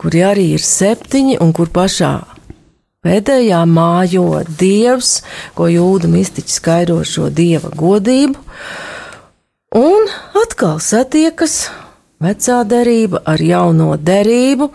kuri 0.00 0.22
arī 0.24 0.46
ir 0.56 0.64
septiņi 0.64 1.36
un 1.44 1.52
kur 1.52 1.68
pašā 1.74 2.12
pēdējā 3.04 3.58
mājo 3.68 4.40
dievs, 4.48 5.18
ko 5.54 5.68
jūda 5.68 6.08
mistiķi 6.08 6.56
skaidro 6.56 7.02
šo 7.04 7.28
dieva 7.28 7.68
godību, 7.68 8.40
un 9.76 10.08
atkal 10.40 10.80
satiekas 10.80 11.68
vecā 12.24 12.62
derība 12.64 13.22
ar 13.28 13.44
jauno 13.44 13.92
derību, 14.00 14.72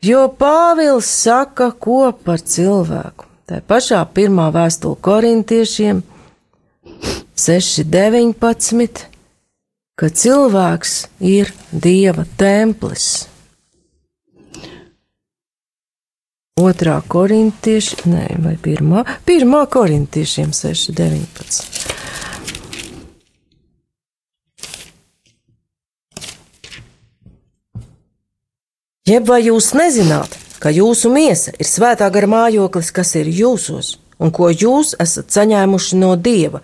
Jo 0.00 0.30
Pāvils 0.32 1.04
saka, 1.12 1.66
ko 1.76 2.06
par 2.24 2.40
cilvēku. 2.40 3.26
Tā 3.44 3.58
pašā 3.60 3.98
pirmā 4.16 4.46
vēstule 4.54 4.96
korintiešiem 5.04 6.00
6.19, 7.40 9.06
ka 9.96 10.08
cilvēks 10.12 10.94
ir 11.24 11.48
Dieva 11.72 12.26
templis. 12.36 13.06
Otrā 16.60 16.98
korintieša, 17.08 18.02
nē, 18.12 18.24
vai 18.44 18.52
pirmā, 18.60 19.06
pirmā 19.24 19.62
korintiešiem 19.72 20.52
6.19. 20.52 21.88
Jeb 29.08 29.24
vai 29.32 29.40
jūs 29.46 29.70
nezināt, 29.72 30.36
ka 30.60 30.68
jūsu 30.76 31.08
miesa 31.08 31.56
ir 31.56 31.66
svētā 31.66 32.10
gara 32.12 32.28
mājoklis, 32.28 32.92
kas 32.92 33.14
ir 33.16 33.32
jūsos, 33.32 33.94
un 34.20 34.28
ko 34.28 34.52
jūs 34.52 34.92
esat 35.00 35.32
saņēmuši 35.32 36.02
no 36.04 36.12
dieva, 36.20 36.60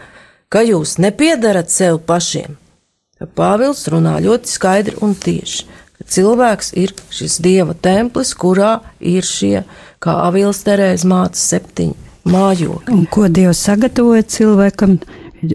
ka 0.49 0.63
jūs 0.67 0.97
nepiedarat 1.03 1.73
sev 1.73 2.01
pašiem? 2.07 2.57
Pāvils 3.37 3.87
runā 3.89 4.19
ļoti 4.21 4.51
skaidri 4.53 4.99
un 5.05 5.15
tieši, 5.17 5.65
ka 5.97 6.05
cilvēks 6.13 6.75
ir 6.77 6.93
šis 7.09 7.39
dieva 7.41 7.73
templis, 7.73 8.35
kurā 8.37 8.81
ir 9.01 9.25
šie, 9.25 9.63
kā 10.05 10.19
Avils 10.27 10.61
Terēs 10.67 11.07
māca, 11.09 11.41
septiņi 11.41 11.97
mājokļi. 12.29 12.93
Un 12.93 13.07
ko 13.11 13.29
Dievs 13.33 13.63
sagatavoja 13.69 14.27
cilvēkam? 14.37 14.99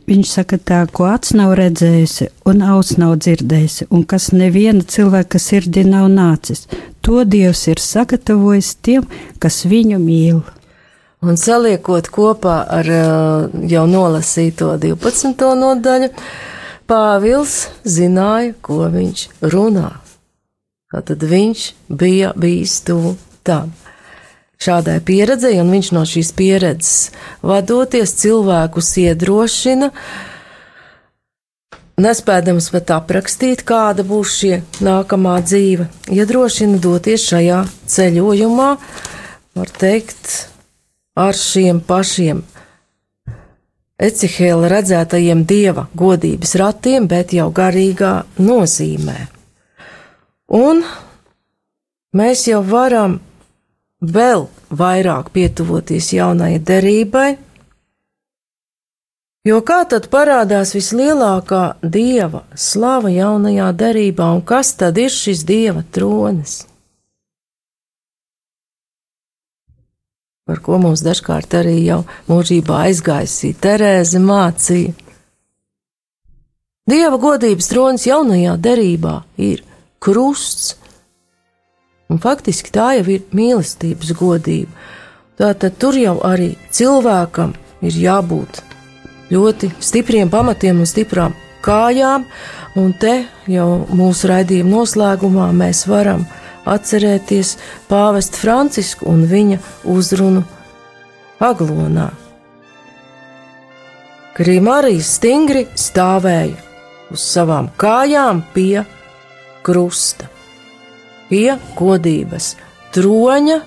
Viņš 0.08 0.30
saka, 0.30 0.58
tā, 0.62 0.80
ko 0.94 1.08
acis 1.10 1.34
nav 1.36 1.56
redzējusi, 1.58 2.30
un 2.48 2.62
auss 2.64 3.00
nav 3.02 3.16
dzirdējusi, 3.24 3.90
un 3.92 4.06
kas 4.08 4.30
neviena 4.32 4.86
cilvēka 4.88 5.42
sirdī 5.42 5.84
nav 5.88 6.08
nācis. 6.14 6.68
To 7.06 7.26
Dievs 7.26 7.66
ir 7.72 7.82
sagatavojis 7.82 8.76
tiem, 8.86 9.08
kas 9.42 9.64
viņu 9.68 10.00
mīl. 10.00 10.44
Un 11.22 11.38
saliekot 11.38 12.08
kopā 12.10 12.56
ar 12.66 12.88
uh, 12.90 13.60
jau 13.70 13.84
nolasīto 13.86 14.72
12. 14.82 15.52
nodaļu, 15.60 16.10
Pāvils 16.90 17.70
zināja, 17.86 18.56
ko 18.66 18.88
viņš 18.90 19.28
runā. 19.54 19.92
Tad 20.92 21.22
viņš 21.24 21.68
bija 21.88 22.34
bijis 22.36 22.80
tuvu 22.84 23.14
tam 23.48 23.70
šādai 24.62 24.98
pieredzei, 25.06 25.56
un 25.62 25.72
viņš 25.72 25.94
no 25.96 26.04
šīs 26.10 26.34
pieredzes 26.38 27.14
vadoties 27.46 28.14
cilvēkus 28.22 28.92
iedrošina, 29.06 29.92
nespēdams 32.02 32.70
pat 32.74 32.94
aprakstīt, 32.98 33.64
kāda 33.66 34.06
būs 34.06 34.38
šie 34.42 34.62
nākamā 34.84 35.40
dzīve, 35.46 35.88
iedrošina 36.14 36.82
doties 36.82 37.30
šajā 37.30 37.64
ceļojumā, 37.94 38.72
var 39.58 39.78
teikt, 39.82 40.51
ar 41.16 41.36
šiem 41.36 41.82
pašiem 41.84 42.44
Ecihēla 44.02 44.66
redzētajiem 44.72 45.44
dieva 45.46 45.84
godības 45.94 46.56
ratiem, 46.58 47.06
bet 47.06 47.36
jau 47.38 47.52
garīgā 47.54 48.24
nozīmē. 48.42 49.28
Un 50.58 50.82
mēs 52.18 52.48
jau 52.50 52.64
varam 52.66 53.20
vēl 54.02 54.48
vairāk 54.74 55.30
pietuvoties 55.36 56.10
jaunai 56.16 56.56
derībai, 56.58 57.36
jo 59.46 59.62
kā 59.70 59.84
tad 59.94 60.10
parādās 60.10 60.74
vislielākā 60.74 61.62
dieva 61.86 62.42
slava 62.58 63.14
jaunajā 63.14 63.70
derībā, 63.84 64.34
un 64.34 64.42
kas 64.42 64.74
tad 64.82 64.98
ir 64.98 65.14
šis 65.14 65.46
dieva 65.46 65.86
tronis? 65.94 66.64
Par 70.52 70.60
ko 70.60 70.76
mums 70.84 71.00
dažkārt 71.00 71.54
arī 71.62 71.78
jau 71.86 72.02
mūžībā 72.28 72.82
aizgaisīja 72.90 73.56
Terēze 73.64 74.20
mācīja. 74.20 74.92
Dieva 76.92 77.16
godības 77.22 77.70
tronis 77.72 78.04
jaunajā 78.04 78.58
derībā 78.60 79.14
ir 79.40 79.62
krusts, 80.04 80.74
un 82.12 82.20
faktiski 82.20 82.74
tā 82.76 82.90
jau 82.98 83.06
ir 83.14 83.24
mīlestības 83.32 84.12
godība. 84.20 84.76
Tātad 85.40 85.80
tur 85.80 85.96
jau 85.96 86.18
arī 86.28 86.50
cilvēkam 86.76 87.56
ir 87.88 88.02
jābūt 88.04 88.60
ļoti 89.32 89.72
stipriem 89.80 90.28
pamatiem 90.34 90.84
un 90.84 90.90
stiprām 90.90 91.38
kājām, 91.64 92.28
un 92.76 92.92
te 93.00 93.22
jau 93.48 93.70
mūsu 93.88 94.28
raidījuma 94.34 94.82
noslēgumā 94.82 95.48
mēs 95.56 95.86
varam 95.88 96.28
atcerēties 96.66 97.56
pāvestu 97.90 98.42
Francisku 98.42 99.08
un 99.12 99.26
viņa 99.30 99.60
uzrunu 99.90 100.44
Aglonā. 101.42 102.12
Krimārija 104.38 105.04
stingri 105.04 105.66
stāvēja 105.76 106.56
uz 107.12 107.24
savām 107.26 107.68
kājām 107.82 108.44
pie 108.54 108.86
krusta, 109.66 110.30
pie 111.30 111.58
godības 111.78 112.56
troņa, 112.96 113.60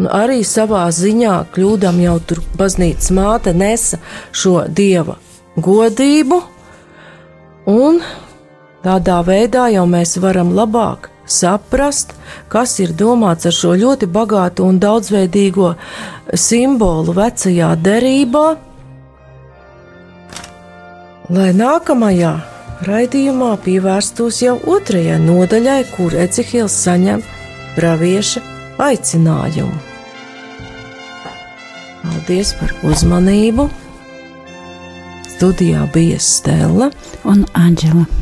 un 0.00 0.08
arī 0.08 0.40
savā 0.48 0.86
ziņā 0.94 1.36
kļūdam 1.52 2.00
jau 2.00 2.16
tur 2.24 2.40
baznīcas 2.56 3.12
māte 3.12 3.52
nesa 3.52 4.00
šo 4.32 4.62
dieva 4.68 5.18
godību, 5.60 6.40
un 7.68 8.00
tādā 8.82 9.20
veidā 9.26 9.68
jau 9.74 9.84
mēs 9.90 10.16
varam 10.24 10.56
labāk 10.56 11.11
saprast, 11.26 12.14
kas 12.52 12.78
ir 12.82 12.94
domāts 12.98 13.46
ar 13.48 13.56
šo 13.56 13.74
ļoti 13.78 14.08
bagāto 14.12 14.66
un 14.68 14.80
daudzveidīgo 14.82 15.74
simbolu 16.34 17.14
vecajā 17.16 17.72
derībā, 17.82 18.46
lai 21.32 21.50
nākamajā 21.56 22.32
raidījumā 22.86 23.52
pievērstos 23.64 24.42
jau 24.42 24.56
otrajai 24.74 25.20
nodaļai, 25.22 25.80
kur 25.94 26.16
Ecehils 26.24 26.74
saņem 26.84 27.22
pravieša 27.76 28.42
aicinājumu. 28.82 29.78
Paldies 32.02 32.52
par 32.58 32.74
uzmanību! 32.86 33.68
Studijā 35.30 35.86
bija 35.94 36.18
Stela 36.22 36.90
un 37.26 37.46
Anģela. 37.58 38.21